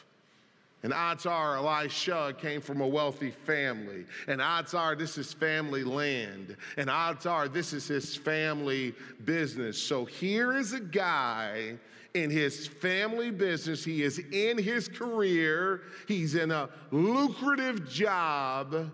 And 0.82 0.94
odds 0.94 1.26
are 1.26 1.58
Elisha 1.58 2.34
came 2.40 2.62
from 2.62 2.80
a 2.80 2.88
wealthy 2.88 3.32
family. 3.32 4.06
And 4.28 4.42
odds 4.42 4.74
are 4.74 4.96
this 4.96 5.18
is 5.18 5.34
family 5.34 5.84
land. 5.84 6.56
And 6.78 6.90
odds 6.90 7.26
are 7.26 7.50
this 7.50 7.74
is 7.74 7.88
his 7.88 8.16
family 8.16 8.94
business. 9.26 9.82
So 9.82 10.06
here 10.06 10.58
is 10.58 10.74
a 10.74 10.80
guy 10.80 11.78
in 12.14 12.30
his 12.30 12.66
family 12.66 13.30
business. 13.30 13.84
He 13.84 14.04
is 14.04 14.20
in 14.32 14.58
his 14.58 14.88
career. 14.88 15.82
He's 16.08 16.36
in 16.36 16.52
a 16.52 16.70
lucrative 16.92 17.90
job. 17.90 18.92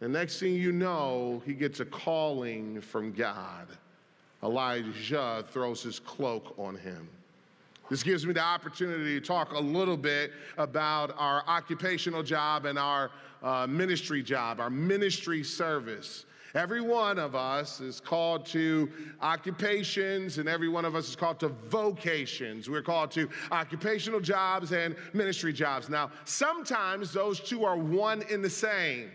The 0.00 0.08
next 0.08 0.40
thing 0.40 0.54
you 0.54 0.72
know, 0.72 1.42
he 1.44 1.52
gets 1.52 1.80
a 1.80 1.84
calling 1.84 2.80
from 2.80 3.12
God. 3.12 3.68
Elijah 4.42 5.44
throws 5.50 5.82
his 5.82 5.98
cloak 5.98 6.54
on 6.58 6.76
him. 6.76 7.08
This 7.90 8.02
gives 8.02 8.26
me 8.26 8.34
the 8.34 8.42
opportunity 8.42 9.18
to 9.18 9.26
talk 9.26 9.52
a 9.52 9.58
little 9.58 9.96
bit 9.96 10.32
about 10.58 11.14
our 11.16 11.42
occupational 11.46 12.22
job 12.22 12.66
and 12.66 12.78
our 12.78 13.10
uh, 13.42 13.66
ministry 13.66 14.22
job, 14.22 14.60
our 14.60 14.68
ministry 14.70 15.42
service. 15.42 16.26
Every 16.54 16.80
one 16.80 17.18
of 17.18 17.34
us 17.34 17.80
is 17.80 18.00
called 18.00 18.44
to 18.46 18.90
occupations, 19.20 20.38
and 20.38 20.48
every 20.48 20.68
one 20.68 20.84
of 20.84 20.94
us 20.96 21.08
is 21.08 21.16
called 21.16 21.38
to 21.40 21.48
vocations. 21.48 22.70
We're 22.70 22.82
called 22.82 23.10
to 23.12 23.28
occupational 23.52 24.20
jobs 24.20 24.72
and 24.72 24.96
ministry 25.12 25.52
jobs. 25.52 25.88
Now, 25.88 26.10
sometimes 26.24 27.12
those 27.12 27.40
two 27.40 27.64
are 27.64 27.76
one 27.76 28.22
in 28.30 28.40
the 28.42 28.50
same, 28.50 29.10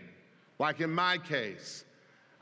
like 0.58 0.80
in 0.80 0.90
my 0.90 1.18
case. 1.18 1.84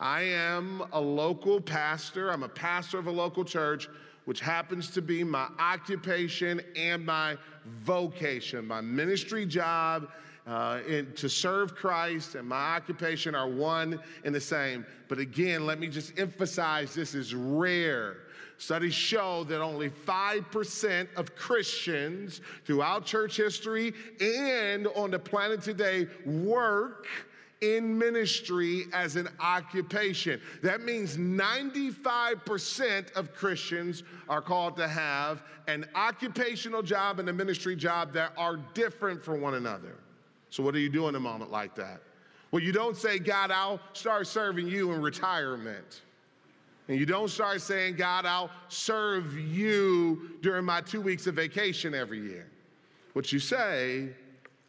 I 0.02 0.22
am 0.22 0.82
a 0.92 1.00
local 1.00 1.60
pastor, 1.60 2.32
I'm 2.32 2.42
a 2.42 2.48
pastor 2.48 2.98
of 2.98 3.06
a 3.06 3.10
local 3.12 3.44
church, 3.44 3.88
which 4.24 4.40
happens 4.40 4.90
to 4.90 5.00
be 5.00 5.22
my 5.22 5.46
occupation 5.60 6.60
and 6.74 7.06
my 7.06 7.38
vocation, 7.84 8.66
my 8.66 8.80
ministry 8.80 9.46
job 9.46 10.08
uh, 10.44 10.80
in, 10.88 11.12
to 11.12 11.28
serve 11.28 11.76
Christ 11.76 12.34
and 12.34 12.48
my 12.48 12.74
occupation 12.74 13.36
are 13.36 13.48
one 13.48 14.00
and 14.24 14.34
the 14.34 14.40
same. 14.40 14.84
But 15.06 15.20
again, 15.20 15.66
let 15.66 15.78
me 15.78 15.86
just 15.86 16.18
emphasize 16.18 16.96
this 16.96 17.14
is 17.14 17.32
rare. 17.32 18.16
Studies 18.58 18.94
show 18.94 19.44
that 19.44 19.60
only 19.60 19.90
5% 19.90 21.06
of 21.14 21.36
Christians 21.36 22.40
throughout 22.64 23.06
church 23.06 23.36
history 23.36 23.94
and 24.20 24.88
on 24.96 25.12
the 25.12 25.18
planet 25.20 25.62
today 25.62 26.08
work 26.26 27.06
in 27.62 27.96
ministry 27.96 28.84
as 28.92 29.16
an 29.16 29.28
occupation. 29.40 30.40
That 30.62 30.82
means 30.82 31.16
95% 31.16 33.12
of 33.14 33.32
Christians 33.34 34.02
are 34.28 34.42
called 34.42 34.76
to 34.76 34.86
have 34.86 35.42
an 35.68 35.86
occupational 35.94 36.82
job 36.82 37.18
and 37.20 37.28
a 37.28 37.32
ministry 37.32 37.76
job 37.76 38.12
that 38.12 38.32
are 38.36 38.56
different 38.74 39.24
from 39.24 39.40
one 39.40 39.54
another. 39.54 39.96
So, 40.50 40.62
what 40.62 40.74
do 40.74 40.80
you 40.80 40.90
do 40.90 41.08
in 41.08 41.14
a 41.14 41.20
moment 41.20 41.50
like 41.50 41.74
that? 41.76 42.02
Well, 42.50 42.62
you 42.62 42.72
don't 42.72 42.96
say, 42.96 43.18
God, 43.18 43.50
I'll 43.50 43.80
start 43.94 44.26
serving 44.26 44.68
you 44.68 44.92
in 44.92 45.00
retirement. 45.00 46.02
And 46.88 46.98
you 46.98 47.06
don't 47.06 47.30
start 47.30 47.62
saying, 47.62 47.96
God, 47.96 48.26
I'll 48.26 48.50
serve 48.68 49.38
you 49.38 50.32
during 50.42 50.64
my 50.64 50.82
two 50.82 51.00
weeks 51.00 51.26
of 51.26 51.34
vacation 51.34 51.94
every 51.94 52.20
year. 52.20 52.46
What 53.14 53.32
you 53.32 53.38
say 53.38 54.08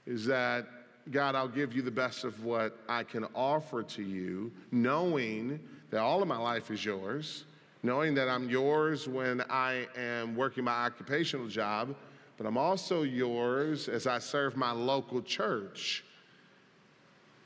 is 0.06 0.26
that, 0.28 0.68
God, 1.12 1.36
I'll 1.36 1.48
give 1.48 1.76
you 1.76 1.82
the 1.82 1.92
best 1.92 2.24
of 2.24 2.44
what 2.44 2.78
I 2.88 3.04
can 3.04 3.26
offer 3.36 3.84
to 3.84 4.02
you, 4.02 4.52
knowing 4.72 5.60
that 5.90 6.00
all 6.00 6.22
of 6.22 6.28
my 6.28 6.38
life 6.38 6.72
is 6.72 6.84
yours, 6.84 7.46
knowing 7.84 8.16
that 8.16 8.30
I'm 8.30 8.50
yours 8.50 9.08
when 9.08 9.42
I 9.50 9.88
am 9.98 10.36
working 10.36 10.64
my 10.64 10.86
occupational 10.86 11.48
job, 11.48 11.96
but 12.38 12.48
I'm 12.48 12.58
also 12.58 13.04
yours 13.04 13.90
as 13.90 14.08
I 14.08 14.20
serve 14.20 14.56
my 14.56 14.72
local 14.72 15.22
church. 15.22 16.04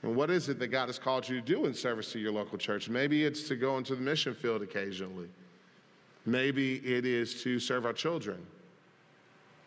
And 0.03 0.15
what 0.15 0.29
is 0.29 0.47
it 0.47 0.59
that 0.59 0.67
God 0.67 0.87
has 0.87 0.99
called 0.99 1.27
you 1.27 1.41
to 1.41 1.45
do 1.45 1.65
in 1.65 1.73
service 1.73 2.11
to 2.11 2.19
your 2.19 2.31
local 2.31 2.57
church? 2.57 2.87
Maybe 2.87 3.25
it's 3.25 3.47
to 3.47 3.55
go 3.55 3.77
into 3.77 3.95
the 3.95 4.01
mission 4.01 4.35
field 4.35 4.61
occasionally. 4.61 5.29
Maybe 6.25 6.75
it 6.77 7.05
is 7.05 7.41
to 7.43 7.59
serve 7.59 7.85
our 7.85 7.93
children. 7.93 8.45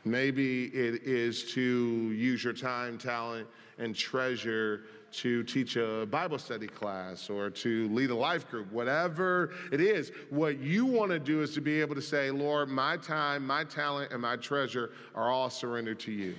Maybe 0.05 0.67
it 0.67 1.03
is 1.05 1.53
to 1.53 1.61
use 1.61 2.43
your 2.43 2.53
time, 2.53 2.97
talent, 2.97 3.47
and 3.79 3.95
treasure 3.95 4.83
to 5.13 5.43
teach 5.43 5.77
a 5.77 6.07
Bible 6.07 6.39
study 6.39 6.69
class 6.69 7.29
or 7.29 7.51
to 7.51 7.89
lead 7.89 8.11
a 8.11 8.15
life 8.15 8.49
group, 8.49 8.71
whatever 8.71 9.51
it 9.73 9.81
is. 9.81 10.13
What 10.31 10.59
you 10.59 10.87
want 10.87 11.11
to 11.11 11.19
do 11.19 11.43
is 11.43 11.53
to 11.55 11.61
be 11.61 11.81
able 11.81 11.97
to 11.97 12.03
say, 12.03 12.31
Lord, 12.31 12.69
my 12.69 12.97
time, 12.97 13.47
my 13.47 13.65
talent, 13.65 14.13
and 14.13 14.23
my 14.23 14.37
treasure 14.37 14.93
are 15.15 15.31
all 15.31 15.51
surrendered 15.51 15.99
to 16.01 16.13
you. 16.13 16.35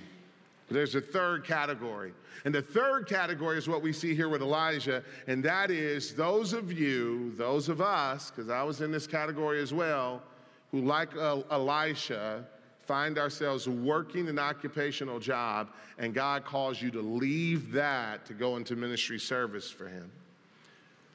There's 0.70 0.94
a 0.94 1.00
third 1.00 1.44
category. 1.44 2.12
And 2.44 2.54
the 2.54 2.62
third 2.62 3.06
category 3.06 3.58
is 3.58 3.68
what 3.68 3.82
we 3.82 3.92
see 3.92 4.14
here 4.14 4.28
with 4.28 4.42
Elijah, 4.42 5.04
and 5.26 5.44
that 5.44 5.70
is 5.70 6.14
those 6.14 6.54
of 6.54 6.72
you, 6.72 7.32
those 7.36 7.68
of 7.68 7.80
us, 7.80 8.30
because 8.30 8.50
I 8.50 8.62
was 8.62 8.80
in 8.80 8.90
this 8.90 9.06
category 9.06 9.60
as 9.60 9.72
well, 9.72 10.22
who, 10.70 10.80
like 10.80 11.14
uh, 11.16 11.42
Elisha, 11.50 12.44
find 12.92 13.18
ourselves 13.18 13.66
working 13.66 14.28
an 14.28 14.38
occupational 14.38 15.18
job, 15.18 15.70
and 15.96 16.12
God 16.12 16.44
calls 16.44 16.82
you 16.82 16.90
to 16.90 17.00
leave 17.00 17.72
that 17.72 18.26
to 18.26 18.34
go 18.34 18.58
into 18.58 18.76
ministry 18.76 19.18
service 19.18 19.70
for 19.70 19.88
Him. 19.88 20.12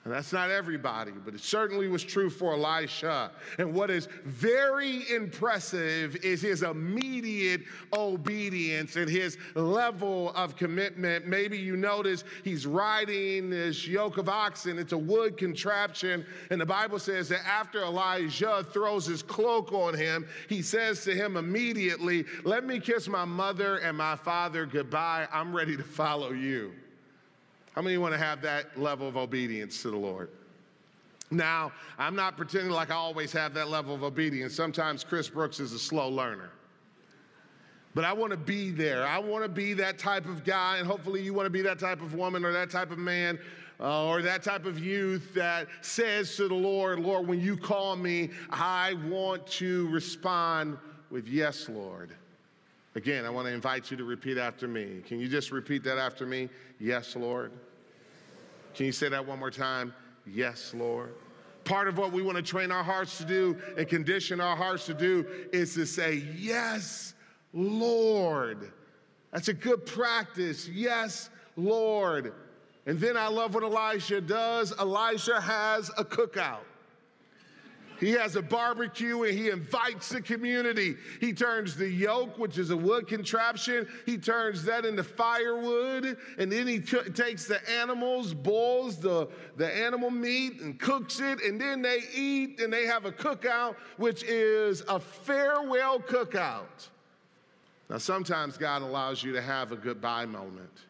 And 0.08 0.16
that's 0.16 0.32
not 0.32 0.50
everybody, 0.50 1.12
but 1.12 1.34
it 1.34 1.42
certainly 1.42 1.90
was 1.90 2.02
true 2.02 2.30
for 2.30 2.54
Elisha. 2.54 3.30
And 3.58 3.74
what 3.74 3.90
is 3.92 4.08
very 4.24 5.04
impressive 5.14 6.16
is 6.24 6.42
his 6.42 6.64
immediate 6.64 7.64
obedience 7.92 8.96
and 8.96 9.10
his 9.10 9.38
level 9.56 10.32
of 10.34 10.56
commitment. 10.56 11.28
Maybe 11.28 11.58
you 11.58 11.76
notice 11.76 12.24
he's 12.46 12.66
riding 12.66 13.50
this 13.50 13.86
yoke 13.86 14.18
of 14.18 14.30
oxen, 14.30 14.80
it's 14.80 14.94
a 14.94 14.98
wood 14.98 15.36
contraption. 15.36 16.26
And 16.52 16.62
the 16.62 16.66
Bible 16.66 17.00
says 17.00 17.28
that 17.28 17.46
after 17.46 17.84
Elijah 17.84 18.66
throws 18.72 19.08
his 19.08 19.22
cloak 19.22 19.74
on 19.74 19.94
him, 19.94 20.26
he 20.48 20.62
says 20.62 21.04
to 21.04 21.14
him 21.14 21.36
immediately, 21.36 22.24
Let 22.46 22.64
me 22.64 22.80
kiss 22.80 23.10
my 23.10 23.26
mother 23.26 23.80
and 23.80 23.98
my 23.98 24.16
father 24.16 24.66
goodbye. 24.66 25.28
I'm 25.34 25.54
ready 25.54 25.76
to 25.76 25.84
follow 25.84 26.32
you. 26.32 26.72
How 27.78 27.84
many 27.84 28.00
want 28.00 28.16
to 28.16 28.18
have 28.18 28.42
that 28.42 28.76
level 28.76 29.08
of 29.08 29.18
obedience 29.18 29.84
to 29.84 29.92
the 29.92 29.98
Lord? 29.98 30.32
Now, 31.30 31.72
I'm 32.00 32.16
not 32.16 32.36
pretending 32.36 32.72
like 32.72 32.90
I 32.90 32.96
always 32.96 33.32
have 33.34 33.54
that 33.54 33.70
level 33.70 33.94
of 33.94 34.02
obedience. 34.02 34.56
Sometimes 34.56 35.04
Chris 35.04 35.30
Brooks 35.30 35.60
is 35.60 35.74
a 35.74 35.78
slow 35.78 36.10
learner. 36.10 36.50
But 37.94 38.04
I 38.04 38.14
want 38.14 38.32
to 38.32 38.38
be 38.38 38.72
there. 38.72 39.06
I 39.06 39.20
want 39.20 39.44
to 39.44 39.48
be 39.48 39.74
that 39.74 40.00
type 40.00 40.26
of 40.26 40.44
guy, 40.44 40.78
and 40.80 40.88
hopefully, 40.88 41.22
you 41.22 41.36
want 41.36 41.46
to 41.46 41.52
be 41.52 41.62
that 41.62 41.78
type 41.78 42.02
of 42.02 42.16
woman 42.16 42.44
or 42.44 42.52
that 42.52 42.72
type 42.72 42.90
of 42.90 42.98
man 42.98 43.38
uh, 43.80 44.08
or 44.08 44.24
that 44.24 44.42
type 44.42 44.66
of 44.66 44.80
youth 44.80 45.32
that 45.36 45.68
says 45.82 46.36
to 46.38 46.48
the 46.48 46.56
Lord, 46.56 47.00
Lord, 47.00 47.28
when 47.28 47.40
you 47.40 47.56
call 47.56 47.96
me, 47.96 48.32
I 48.50 48.96
want 49.08 49.46
to 49.46 49.88
respond 49.90 50.80
with 51.12 51.28
yes, 51.28 51.70
Lord. 51.70 52.10
Again, 52.96 53.24
I 53.24 53.30
want 53.30 53.46
to 53.46 53.54
invite 53.54 53.92
you 53.92 53.98
to 53.98 54.04
repeat 54.04 54.40
after 54.40 54.68
me. 54.68 55.04
Can 55.06 55.20
you 55.20 55.28
just 55.28 55.52
repeat 55.52 55.84
that 55.84 56.00
after 56.00 56.26
me? 56.26 56.50
Yes, 56.80 57.16
Lord. 57.16 57.52
Can 58.78 58.86
you 58.86 58.92
say 58.92 59.10
that 59.10 59.26
one 59.26 59.40
more 59.40 59.50
time? 59.50 59.92
Yes, 60.28 60.72
Lord. 60.76 61.16
Part 61.64 61.88
of 61.88 61.98
what 61.98 62.12
we 62.12 62.22
want 62.22 62.38
to 62.38 62.44
train 62.44 62.72
our 62.72 62.84
hearts 62.84 63.18
to 63.18 63.26
do 63.26 63.58
and 63.76 63.88
condition 63.88 64.40
our 64.40 64.56
hearts 64.56 64.86
to 64.86 64.94
do 64.94 65.26
is 65.52 65.74
to 65.74 65.88
say, 65.88 66.24
Yes, 66.38 67.16
Lord. 67.54 68.72
That's 69.32 69.48
a 69.48 69.54
good 69.54 69.88
practice. 69.88 70.70
Yes, 70.70 71.32
Lord. 71.56 72.34
And 72.86 73.00
then 73.00 73.18
I 73.18 73.30
love 73.30 73.56
what 73.56 73.64
Elisha 73.64 74.22
does. 74.22 74.72
Elisha 74.78 75.42
has 75.42 75.90
a 75.98 76.06
cookout. 76.06 76.60
He 78.00 78.12
has 78.12 78.36
a 78.36 78.42
barbecue 78.42 79.24
and 79.24 79.38
he 79.38 79.50
invites 79.50 80.10
the 80.10 80.22
community. 80.22 80.96
He 81.20 81.34
turns 81.34 81.76
the 81.76 81.90
yoke, 81.90 82.38
which 82.38 82.58
is 82.58 82.70
a 82.70 82.78
wood 82.78 83.08
contraption, 83.08 83.88
he 84.06 84.18
turns 84.18 84.64
that 84.66 84.86
into 84.86 85.04
firewood. 85.04 86.18
And 86.38 86.52
then 86.52 86.68
he 86.68 86.80
takes 86.80 87.46
the 87.46 87.60
animals, 87.70 88.34
boils 88.34 88.98
the, 88.98 89.28
the 89.56 89.74
animal 89.74 90.12
meat 90.12 90.62
and 90.62 90.80
cooks 90.80 91.20
it. 91.20 91.42
And 91.42 91.60
then 91.60 91.82
they 91.82 92.02
eat 92.14 92.60
and 92.60 92.72
they 92.72 92.86
have 92.86 93.06
a 93.06 93.12
cookout, 93.12 93.76
which 93.98 94.24
is 94.24 94.84
a 94.88 95.00
farewell 95.00 96.00
cookout. 96.00 96.90
Now, 97.90 97.98
sometimes 97.98 98.58
God 98.58 98.82
allows 98.82 99.24
you 99.24 99.32
to 99.34 99.42
have 99.42 99.72
a 99.72 99.78
goodbye 99.78 100.26
moment. 100.26 100.87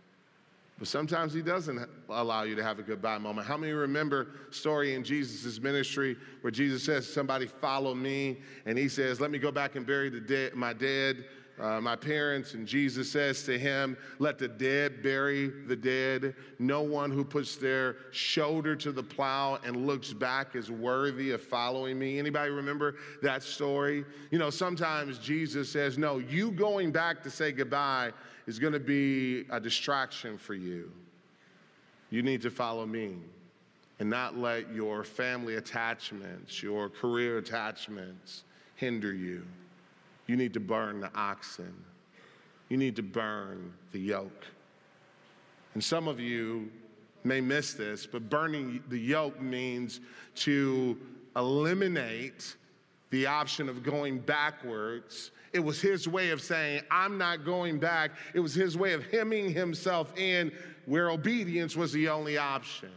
But 0.79 0.87
sometimes 0.87 1.33
he 1.33 1.41
doesn't 1.41 1.89
allow 2.07 2.43
you 2.43 2.55
to 2.55 2.63
have 2.63 2.77
a 2.77 2.83
goodbye 2.83 3.17
moment. 3.17 3.47
How 3.47 3.57
many 3.57 3.73
remember 3.73 4.27
story 4.51 4.93
in 4.93 5.03
Jesus' 5.03 5.59
ministry 5.59 6.15
where 6.41 6.51
Jesus 6.51 6.83
says, 6.83 7.11
somebody 7.11 7.47
follow 7.47 7.95
me? 7.95 8.37
And 8.67 8.77
he 8.77 8.87
says, 8.87 9.19
let 9.19 9.31
me 9.31 9.39
go 9.39 9.51
back 9.51 9.75
and 9.75 9.87
bury 9.87 10.09
the 10.09 10.51
my 10.53 10.73
dead, 10.73 11.25
uh, 11.59 11.81
my 11.81 11.95
parents. 11.95 12.53
And 12.53 12.67
Jesus 12.67 13.11
says 13.11 13.41
to 13.45 13.57
him, 13.57 13.97
let 14.19 14.37
the 14.37 14.47
dead 14.47 15.01
bury 15.01 15.51
the 15.65 15.75
dead. 15.75 16.35
No 16.59 16.83
one 16.83 17.09
who 17.09 17.25
puts 17.25 17.55
their 17.55 17.95
shoulder 18.11 18.75
to 18.75 18.91
the 18.91 19.01
plow 19.01 19.57
and 19.63 19.87
looks 19.87 20.13
back 20.13 20.55
is 20.55 20.69
worthy 20.69 21.31
of 21.31 21.41
following 21.41 21.97
me. 21.97 22.19
Anybody 22.19 22.51
remember 22.51 22.97
that 23.23 23.41
story? 23.41 24.05
You 24.29 24.37
know, 24.37 24.51
sometimes 24.51 25.17
Jesus 25.17 25.71
says, 25.71 25.97
no, 25.97 26.19
you 26.19 26.51
going 26.51 26.91
back 26.91 27.23
to 27.23 27.31
say 27.31 27.51
goodbye 27.51 28.11
is 28.47 28.57
going 28.57 28.73
to 28.73 28.79
be 28.79 29.45
a 29.49 29.59
distraction 29.59 30.37
for 30.37 30.53
you. 30.53 30.91
You 32.09 32.23
need 32.23 32.41
to 32.43 32.49
follow 32.49 32.85
me 32.85 33.17
and 33.99 34.09
not 34.09 34.37
let 34.37 34.73
your 34.73 35.03
family 35.03 35.55
attachments, 35.55 36.63
your 36.63 36.89
career 36.89 37.37
attachments 37.37 38.43
hinder 38.75 39.13
you. 39.13 39.43
You 40.27 40.37
need 40.37 40.53
to 40.53 40.59
burn 40.59 41.01
the 41.01 41.11
oxen. 41.13 41.73
You 42.69 42.77
need 42.77 42.95
to 42.95 43.03
burn 43.03 43.73
the 43.91 43.99
yoke. 43.99 44.45
And 45.73 45.83
some 45.83 46.07
of 46.07 46.19
you 46.19 46.71
may 47.23 47.41
miss 47.41 47.73
this, 47.73 48.05
but 48.05 48.29
burning 48.29 48.81
the 48.89 48.99
yoke 48.99 49.41
means 49.41 49.99
to 50.35 50.97
eliminate 51.35 52.55
the 53.09 53.25
option 53.25 53.69
of 53.69 53.83
going 53.83 54.19
backwards 54.19 55.31
it 55.57 55.63
was 55.63 55.81
his 55.81 56.07
way 56.07 56.29
of 56.29 56.39
saying, 56.39 56.83
I'm 56.91 57.17
not 57.17 57.43
going 57.43 57.79
back. 57.79 58.11
It 58.35 58.39
was 58.39 58.53
his 58.53 58.77
way 58.77 58.93
of 58.93 59.03
hemming 59.07 59.51
himself 59.51 60.15
in 60.15 60.51
where 60.85 61.09
obedience 61.09 61.75
was 61.75 61.91
the 61.91 62.09
only 62.09 62.37
option. 62.37 62.91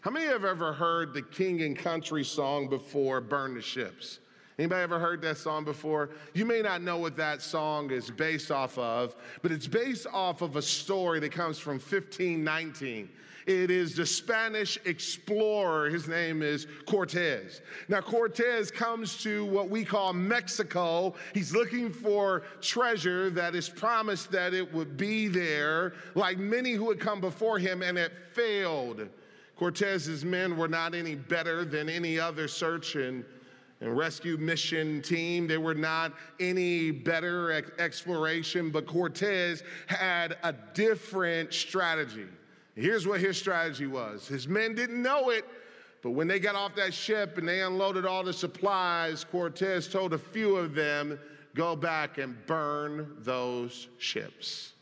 How 0.00 0.10
many 0.10 0.26
have 0.26 0.44
ever 0.44 0.72
heard 0.72 1.14
the 1.14 1.22
King 1.22 1.62
and 1.62 1.78
Country 1.78 2.24
song 2.24 2.68
before, 2.68 3.20
Burn 3.20 3.54
the 3.54 3.62
Ships? 3.62 4.18
Anybody 4.58 4.82
ever 4.82 4.98
heard 4.98 5.22
that 5.22 5.36
song 5.36 5.64
before? 5.64 6.10
You 6.34 6.44
may 6.44 6.62
not 6.62 6.82
know 6.82 6.98
what 6.98 7.16
that 7.16 7.42
song 7.42 7.92
is 7.92 8.10
based 8.10 8.50
off 8.50 8.76
of, 8.76 9.14
but 9.40 9.52
it's 9.52 9.68
based 9.68 10.08
off 10.12 10.42
of 10.42 10.56
a 10.56 10.62
story 10.62 11.20
that 11.20 11.30
comes 11.30 11.60
from 11.60 11.74
1519. 11.74 13.08
It 13.46 13.70
is 13.70 13.94
the 13.94 14.04
Spanish 14.04 14.76
explorer. 14.84 15.88
His 15.88 16.08
name 16.08 16.42
is 16.42 16.66
Cortez. 16.86 17.62
Now, 17.88 18.00
Cortez 18.00 18.70
comes 18.72 19.22
to 19.22 19.46
what 19.46 19.70
we 19.70 19.84
call 19.84 20.12
Mexico. 20.12 21.14
He's 21.32 21.54
looking 21.54 21.90
for 21.90 22.42
treasure 22.60 23.30
that 23.30 23.54
is 23.54 23.68
promised 23.68 24.32
that 24.32 24.54
it 24.54 24.70
would 24.74 24.96
be 24.96 25.28
there, 25.28 25.94
like 26.16 26.36
many 26.36 26.72
who 26.72 26.90
had 26.90 26.98
come 26.98 27.20
before 27.20 27.58
him, 27.60 27.80
and 27.80 27.96
it 27.96 28.12
failed. 28.32 29.08
Cortez's 29.56 30.24
men 30.24 30.56
were 30.56 30.68
not 30.68 30.94
any 30.94 31.14
better 31.14 31.64
than 31.64 31.88
any 31.88 32.18
other 32.18 32.48
search 32.48 32.96
and, 32.96 33.24
and 33.80 33.96
rescue 33.96 34.36
mission 34.36 35.02
team. 35.02 35.46
They 35.46 35.58
were 35.58 35.74
not 35.74 36.12
any 36.40 36.90
better 36.90 37.52
at 37.52 37.64
exploration, 37.78 38.70
but 38.70 38.86
Cortez 38.86 39.62
had 39.86 40.36
a 40.42 40.52
different 40.74 41.54
strategy. 41.54 42.26
Here's 42.74 43.06
what 43.06 43.20
his 43.20 43.36
strategy 43.36 43.86
was 43.86 44.28
his 44.28 44.46
men 44.46 44.74
didn't 44.74 45.02
know 45.02 45.30
it, 45.30 45.44
but 46.02 46.10
when 46.10 46.28
they 46.28 46.38
got 46.38 46.54
off 46.54 46.74
that 46.76 46.94
ship 46.94 47.38
and 47.38 47.48
they 47.48 47.62
unloaded 47.62 48.06
all 48.06 48.22
the 48.22 48.32
supplies, 48.32 49.24
Cortez 49.24 49.88
told 49.88 50.12
a 50.12 50.18
few 50.18 50.56
of 50.56 50.74
them, 50.74 51.18
go 51.54 51.74
back 51.74 52.18
and 52.18 52.36
burn 52.46 53.16
those 53.20 53.88
ships. 53.98 54.72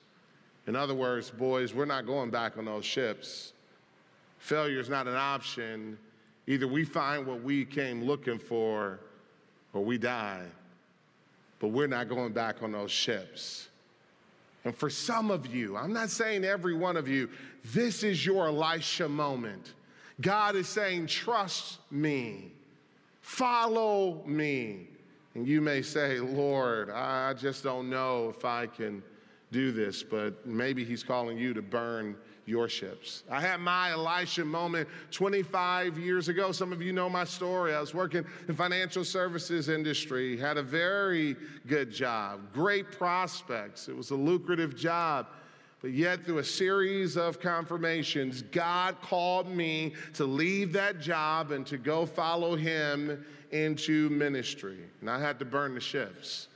In 0.67 0.77
other 0.77 0.95
words, 0.95 1.31
boys, 1.31 1.73
we're 1.73 1.87
not 1.87 2.07
going 2.07 2.31
back 2.31 2.59
on 2.59 2.65
those 2.65 2.85
ships. 2.85 3.53
Failure 4.39 4.81
is 4.81 4.89
not 4.89 5.07
an 5.07 5.15
option. 5.15 5.97
Either 6.47 6.69
we 6.69 6.85
find 6.85 7.27
what 7.27 7.43
we 7.43 7.65
came 7.65 8.05
looking 8.05 8.39
for 8.39 9.01
or 9.73 9.85
we 9.85 9.99
die. 9.99 10.45
But 11.59 11.69
we're 11.69 11.87
not 11.87 12.09
going 12.09 12.33
back 12.33 12.63
on 12.63 12.73
those 12.73 12.91
ships. 12.91 13.69
And 14.65 14.75
for 14.77 14.91
some 14.91 15.31
of 15.31 15.47
you, 15.47 15.77
I'm 15.77 15.93
not 15.93 16.11
saying 16.11 16.45
every 16.45 16.75
one 16.75 16.97
of 16.97 17.09
you, 17.09 17.31
this 17.65 18.03
is 18.03 18.27
your 18.27 18.49
Elisha 18.49 19.09
moment. 19.09 19.75
God 20.21 20.57
is 20.57 20.69
saying, 20.69 21.07
trust 21.07 21.79
me, 21.91 22.53
follow 23.21 24.23
me. 24.27 24.89
And 25.35 25.47
you 25.47 25.61
may 25.61 25.83
say, 25.83 26.19
Lord, 26.19 26.91
I 26.91 27.35
just 27.35 27.63
don't 27.63 27.91
know 27.91 28.33
if 28.37 28.45
I 28.45 28.67
can 28.67 29.03
do 29.53 29.71
this, 29.71 30.03
but 30.03 30.47
maybe 30.47 30.85
He's 30.85 31.03
calling 31.03 31.39
you 31.39 31.55
to 31.55 31.63
burn 31.63 32.17
your 32.47 32.69
ships. 32.69 33.25
I 33.29 33.41
had 33.41 33.61
my 33.61 33.91
Elisha 33.91 34.45
moment 34.45 34.89
25 35.11 35.99
years 35.99 36.29
ago. 36.29 36.53
Some 36.53 36.73
of 36.73 36.81
you 36.81 36.93
know 36.93 37.11
my 37.11 37.25
story. 37.25 37.75
I 37.75 37.81
was 37.81 37.93
working 37.93 38.25
in 38.49 38.55
financial 38.55 39.05
services 39.05 39.69
industry, 39.69 40.37
had 40.37 40.57
a 40.57 40.63
very 40.63 41.37
good 41.67 41.91
job, 41.91 42.41
great 42.55 42.93
prospects. 42.93 43.89
It 43.89 43.97
was 43.97 44.11
a 44.11 44.17
lucrative 44.17 44.77
job. 44.77 45.27
But 45.83 45.91
yet, 45.91 46.25
through 46.25 46.39
a 46.39 46.45
series 46.45 47.17
of 47.17 47.39
confirmations, 47.39 48.43
God 48.43 49.01
called 49.03 49.49
me 49.49 49.93
to 50.15 50.25
leave 50.25 50.73
that 50.73 51.01
job 51.01 51.51
and 51.51 51.67
to 51.67 51.77
go 51.77 52.07
follow 52.07 52.57
Him 52.57 53.25
into 53.51 54.09
ministry. 54.09 54.79
And 55.01 55.11
I 55.11 55.21
had 55.21 55.39
to 55.41 55.45
burn 55.45 55.75
the 55.75 55.81
ships. 55.81 56.49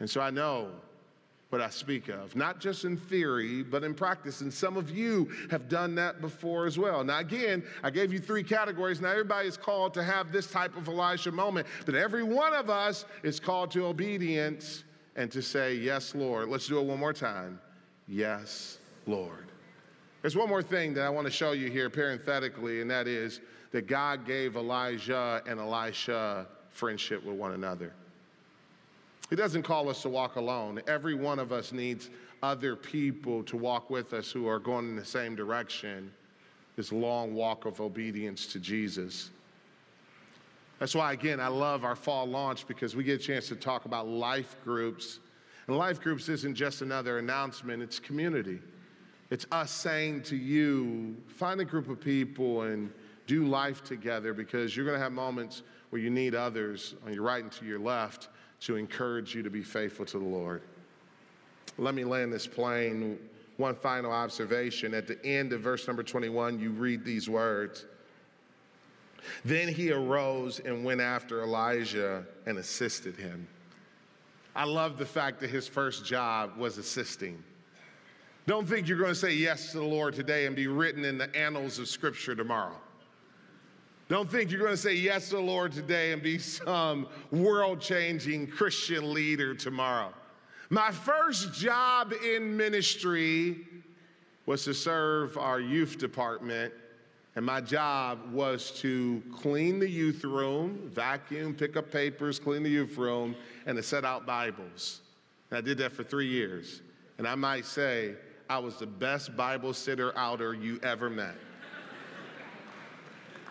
And 0.00 0.08
so 0.08 0.20
I 0.20 0.30
know 0.30 0.70
what 1.52 1.60
I 1.60 1.68
speak 1.68 2.08
of, 2.08 2.34
not 2.34 2.60
just 2.60 2.86
in 2.86 2.96
theory, 2.96 3.62
but 3.62 3.84
in 3.84 3.92
practice. 3.92 4.40
And 4.40 4.52
some 4.52 4.78
of 4.78 4.88
you 4.88 5.30
have 5.50 5.68
done 5.68 5.94
that 5.96 6.22
before 6.22 6.64
as 6.64 6.78
well. 6.78 7.04
Now, 7.04 7.18
again, 7.18 7.62
I 7.82 7.90
gave 7.90 8.10
you 8.10 8.18
three 8.18 8.42
categories. 8.42 9.02
Now, 9.02 9.10
everybody 9.10 9.48
is 9.48 9.58
called 9.58 9.92
to 9.94 10.02
have 10.02 10.32
this 10.32 10.50
type 10.50 10.74
of 10.78 10.88
Elijah 10.88 11.30
moment, 11.30 11.66
but 11.84 11.94
every 11.94 12.22
one 12.22 12.54
of 12.54 12.70
us 12.70 13.04
is 13.22 13.38
called 13.38 13.70
to 13.72 13.84
obedience 13.84 14.84
and 15.14 15.30
to 15.30 15.42
say, 15.42 15.74
Yes, 15.74 16.14
Lord. 16.14 16.48
Let's 16.48 16.66
do 16.66 16.78
it 16.78 16.86
one 16.86 16.98
more 16.98 17.12
time. 17.12 17.60
Yes, 18.08 18.78
Lord. 19.06 19.48
There's 20.22 20.36
one 20.36 20.48
more 20.48 20.62
thing 20.62 20.94
that 20.94 21.04
I 21.04 21.10
want 21.10 21.26
to 21.26 21.30
show 21.30 21.52
you 21.52 21.70
here 21.70 21.90
parenthetically, 21.90 22.80
and 22.80 22.90
that 22.90 23.06
is 23.06 23.42
that 23.72 23.86
God 23.86 24.24
gave 24.26 24.56
Elijah 24.56 25.42
and 25.46 25.60
Elisha 25.60 26.46
friendship 26.70 27.22
with 27.22 27.36
one 27.36 27.52
another. 27.52 27.92
He 29.30 29.36
doesn't 29.36 29.62
call 29.62 29.88
us 29.88 30.02
to 30.02 30.08
walk 30.08 30.36
alone. 30.36 30.82
Every 30.86 31.14
one 31.14 31.38
of 31.38 31.52
us 31.52 31.72
needs 31.72 32.10
other 32.42 32.76
people 32.76 33.42
to 33.44 33.56
walk 33.56 33.88
with 33.88 34.12
us 34.12 34.30
who 34.30 34.48
are 34.48 34.58
going 34.58 34.88
in 34.88 34.96
the 34.96 35.04
same 35.04 35.34
direction, 35.34 36.12
this 36.76 36.92
long 36.92 37.34
walk 37.34 37.64
of 37.64 37.80
obedience 37.80 38.46
to 38.48 38.58
Jesus. 38.58 39.30
That's 40.78 40.94
why, 40.94 41.12
again, 41.12 41.38
I 41.38 41.46
love 41.46 41.84
our 41.84 41.94
fall 41.94 42.26
launch 42.26 42.66
because 42.66 42.96
we 42.96 43.04
get 43.04 43.20
a 43.20 43.24
chance 43.24 43.46
to 43.48 43.56
talk 43.56 43.84
about 43.84 44.08
life 44.08 44.56
groups. 44.64 45.20
And 45.68 45.78
life 45.78 46.00
groups 46.00 46.28
isn't 46.28 46.56
just 46.56 46.82
another 46.82 47.18
announcement, 47.18 47.82
it's 47.82 48.00
community. 48.00 48.58
It's 49.30 49.46
us 49.52 49.70
saying 49.70 50.24
to 50.24 50.36
you, 50.36 51.16
find 51.28 51.60
a 51.60 51.64
group 51.64 51.88
of 51.88 52.00
people 52.00 52.62
and 52.62 52.92
do 53.26 53.46
life 53.46 53.84
together 53.84 54.34
because 54.34 54.76
you're 54.76 54.84
going 54.84 54.98
to 54.98 55.02
have 55.02 55.12
moments 55.12 55.62
where 55.90 56.02
you 56.02 56.10
need 56.10 56.34
others 56.34 56.96
on 57.06 57.14
your 57.14 57.22
right 57.22 57.42
and 57.42 57.52
to 57.52 57.64
your 57.64 57.78
left 57.78 58.28
to 58.64 58.76
encourage 58.76 59.34
you 59.34 59.42
to 59.42 59.50
be 59.50 59.62
faithful 59.62 60.04
to 60.06 60.18
the 60.18 60.24
Lord. 60.24 60.62
Let 61.78 61.94
me 61.94 62.04
land 62.04 62.32
this 62.32 62.46
plane. 62.46 63.18
One 63.56 63.74
final 63.74 64.12
observation. 64.12 64.94
At 64.94 65.06
the 65.06 65.24
end 65.24 65.52
of 65.52 65.60
verse 65.60 65.86
number 65.86 66.02
21, 66.02 66.58
you 66.58 66.70
read 66.70 67.04
these 67.04 67.28
words. 67.28 67.84
Then 69.44 69.68
he 69.68 69.92
arose 69.92 70.60
and 70.60 70.84
went 70.84 71.00
after 71.00 71.42
Elijah 71.42 72.24
and 72.46 72.58
assisted 72.58 73.16
him. 73.16 73.46
I 74.54 74.64
love 74.64 74.98
the 74.98 75.06
fact 75.06 75.40
that 75.40 75.50
his 75.50 75.66
first 75.66 76.04
job 76.04 76.56
was 76.56 76.78
assisting. 76.78 77.42
Don't 78.46 78.68
think 78.68 78.88
you're 78.88 78.98
going 78.98 79.10
to 79.10 79.14
say 79.14 79.32
yes 79.32 79.70
to 79.72 79.78
the 79.78 79.84
Lord 79.84 80.14
today 80.14 80.46
and 80.46 80.56
be 80.56 80.66
written 80.66 81.04
in 81.04 81.16
the 81.16 81.34
annals 81.36 81.78
of 81.78 81.88
Scripture 81.88 82.34
tomorrow. 82.34 82.76
Don't 84.12 84.30
think 84.30 84.50
you're 84.50 84.60
going 84.60 84.72
to 84.72 84.76
say 84.76 84.92
yes 84.92 85.30
to 85.30 85.36
the 85.36 85.40
Lord 85.40 85.72
today 85.72 86.12
and 86.12 86.22
be 86.22 86.36
some 86.36 87.08
world 87.30 87.80
changing 87.80 88.46
Christian 88.46 89.14
leader 89.14 89.54
tomorrow. 89.54 90.12
My 90.68 90.90
first 90.90 91.54
job 91.54 92.12
in 92.22 92.54
ministry 92.54 93.66
was 94.44 94.64
to 94.64 94.74
serve 94.74 95.38
our 95.38 95.60
youth 95.60 95.96
department, 95.96 96.74
and 97.36 97.46
my 97.46 97.62
job 97.62 98.30
was 98.34 98.72
to 98.82 99.22
clean 99.34 99.78
the 99.78 99.88
youth 99.88 100.24
room, 100.24 100.90
vacuum, 100.92 101.54
pick 101.54 101.78
up 101.78 101.90
papers, 101.90 102.38
clean 102.38 102.62
the 102.62 102.68
youth 102.68 102.98
room, 102.98 103.34
and 103.64 103.78
to 103.78 103.82
set 103.82 104.04
out 104.04 104.26
Bibles. 104.26 105.00
And 105.50 105.56
I 105.56 105.62
did 105.62 105.78
that 105.78 105.92
for 105.92 106.04
three 106.04 106.28
years. 106.28 106.82
And 107.16 107.26
I 107.26 107.34
might 107.34 107.64
say, 107.64 108.16
I 108.50 108.58
was 108.58 108.76
the 108.76 108.86
best 108.86 109.34
Bible 109.38 109.72
sitter 109.72 110.12
outer 110.18 110.52
you 110.52 110.78
ever 110.82 111.08
met. 111.08 111.36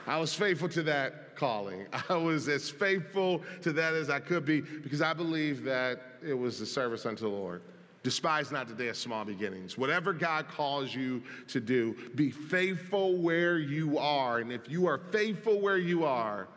I 0.08 0.18
was 0.18 0.34
faithful 0.34 0.70
to 0.70 0.84
that 0.84 1.36
calling. 1.36 1.86
I 2.10 2.16
was 2.16 2.48
as 2.48 2.70
faithful 2.70 3.42
to 3.62 3.72
that 3.74 3.94
as 3.94 4.10
I 4.10 4.20
could 4.20 4.46
be 4.46 4.62
because 4.62 5.02
I 5.02 5.14
believe 5.14 5.64
that 5.64 6.02
it 6.26 6.34
was 6.34 6.60
the 6.60 6.66
service 6.66 7.06
unto 7.06 7.24
the 7.24 7.30
Lord. 7.30 7.62
Despise 8.04 8.52
not 8.52 8.68
the 8.68 8.74
day 8.74 8.88
of 8.88 8.98
small 8.98 9.24
beginnings. 9.26 9.78
Whatever 9.78 10.12
God 10.12 10.48
calls 10.48 10.94
you 10.94 11.22
to 11.50 11.60
do, 11.60 11.96
be 12.16 12.32
faithful 12.32 13.16
where 13.16 13.60
you 13.60 14.00
are. 14.00 14.40
And 14.40 14.52
if 14.52 14.68
you 14.68 14.88
are 14.88 14.98
faithful 14.98 15.62
where 15.62 15.78
you 15.78 16.04
are, 16.04 16.48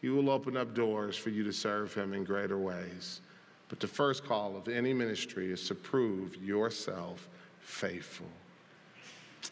He 0.00 0.10
will 0.10 0.30
open 0.30 0.56
up 0.56 0.74
doors 0.74 1.16
for 1.16 1.30
you 1.30 1.42
to 1.42 1.52
serve 1.52 1.92
Him 1.92 2.12
in 2.12 2.22
greater 2.22 2.58
ways. 2.58 3.20
But 3.68 3.80
the 3.80 3.88
first 3.88 4.24
call 4.24 4.56
of 4.56 4.68
any 4.68 4.92
ministry 4.92 5.50
is 5.50 5.66
to 5.68 5.74
prove 5.74 6.36
yourself 6.36 7.28
faithful. 7.58 8.28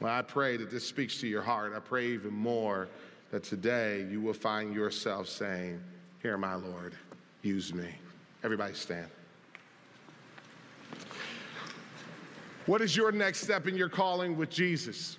Well, 0.00 0.12
I 0.12 0.22
pray 0.22 0.56
that 0.56 0.70
this 0.70 0.86
speaks 0.86 1.20
to 1.20 1.26
your 1.26 1.42
heart. 1.42 1.72
I 1.74 1.80
pray 1.80 2.06
even 2.08 2.32
more 2.32 2.88
that 3.30 3.44
today 3.44 4.06
you 4.10 4.20
will 4.20 4.34
find 4.34 4.74
yourself 4.74 5.28
saying, 5.28 5.80
Here, 6.22 6.36
my 6.36 6.54
Lord, 6.54 6.94
use 7.42 7.72
me. 7.72 7.88
Everybody 8.42 8.74
stand. 8.74 9.08
What 12.66 12.80
is 12.80 12.96
your 12.96 13.12
next 13.12 13.40
step 13.40 13.66
in 13.66 13.76
your 13.76 13.88
calling 13.88 14.36
with 14.36 14.50
Jesus? 14.50 15.18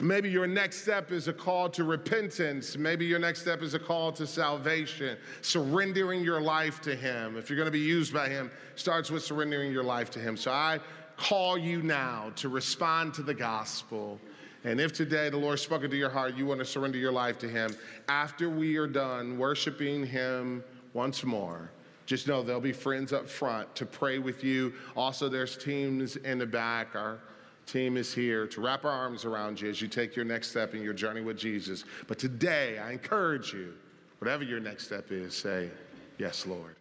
Maybe 0.00 0.28
your 0.28 0.46
next 0.46 0.82
step 0.82 1.12
is 1.12 1.28
a 1.28 1.32
call 1.32 1.68
to 1.70 1.84
repentance. 1.84 2.76
Maybe 2.76 3.06
your 3.06 3.20
next 3.20 3.40
step 3.40 3.62
is 3.62 3.74
a 3.74 3.78
call 3.78 4.10
to 4.12 4.26
salvation, 4.26 5.16
surrendering 5.40 6.24
your 6.24 6.40
life 6.40 6.80
to 6.82 6.96
Him. 6.96 7.36
If 7.36 7.48
you're 7.48 7.56
going 7.56 7.68
to 7.68 7.72
be 7.72 7.78
used 7.78 8.12
by 8.12 8.28
Him, 8.28 8.50
starts 8.74 9.10
with 9.10 9.22
surrendering 9.22 9.70
your 9.70 9.84
life 9.84 10.10
to 10.10 10.18
Him. 10.18 10.36
So 10.36 10.50
I 10.50 10.80
call 11.16 11.56
you 11.56 11.80
now 11.80 12.32
to 12.36 12.48
respond 12.48 13.14
to 13.14 13.22
the 13.22 13.34
gospel 13.34 14.18
and 14.64 14.80
if 14.80 14.92
today 14.92 15.28
the 15.28 15.36
Lord 15.36 15.60
spoke 15.60 15.84
into 15.84 15.96
your 15.96 16.10
heart, 16.10 16.36
you 16.36 16.46
want 16.46 16.60
to 16.60 16.64
surrender 16.64 16.98
your 16.98 17.12
life 17.12 17.38
to 17.40 17.48
Him, 17.48 17.76
after 18.08 18.48
we 18.48 18.76
are 18.76 18.86
done 18.86 19.38
worshiping 19.38 20.04
Him 20.04 20.64
once 20.94 21.22
more, 21.22 21.70
just 22.06 22.26
know 22.26 22.42
there'll 22.42 22.60
be 22.60 22.72
friends 22.72 23.12
up 23.12 23.28
front 23.28 23.74
to 23.76 23.86
pray 23.86 24.18
with 24.18 24.42
you. 24.42 24.72
Also, 24.96 25.28
there's 25.28 25.56
teams 25.56 26.16
in 26.16 26.38
the 26.38 26.46
back. 26.46 26.94
Our 26.94 27.18
team 27.66 27.96
is 27.96 28.12
here 28.12 28.46
to 28.46 28.60
wrap 28.60 28.84
our 28.84 28.90
arms 28.90 29.24
around 29.24 29.60
you 29.60 29.70
as 29.70 29.80
you 29.80 29.88
take 29.88 30.14
your 30.16 30.24
next 30.24 30.50
step 30.50 30.74
in 30.74 30.82
your 30.82 30.92
journey 30.92 31.20
with 31.20 31.38
Jesus. 31.38 31.84
But 32.06 32.18
today, 32.18 32.78
I 32.78 32.92
encourage 32.92 33.52
you, 33.52 33.74
whatever 34.18 34.44
your 34.44 34.60
next 34.60 34.86
step 34.86 35.10
is, 35.10 35.34
say, 35.34 35.70
Yes, 36.18 36.46
Lord. 36.46 36.76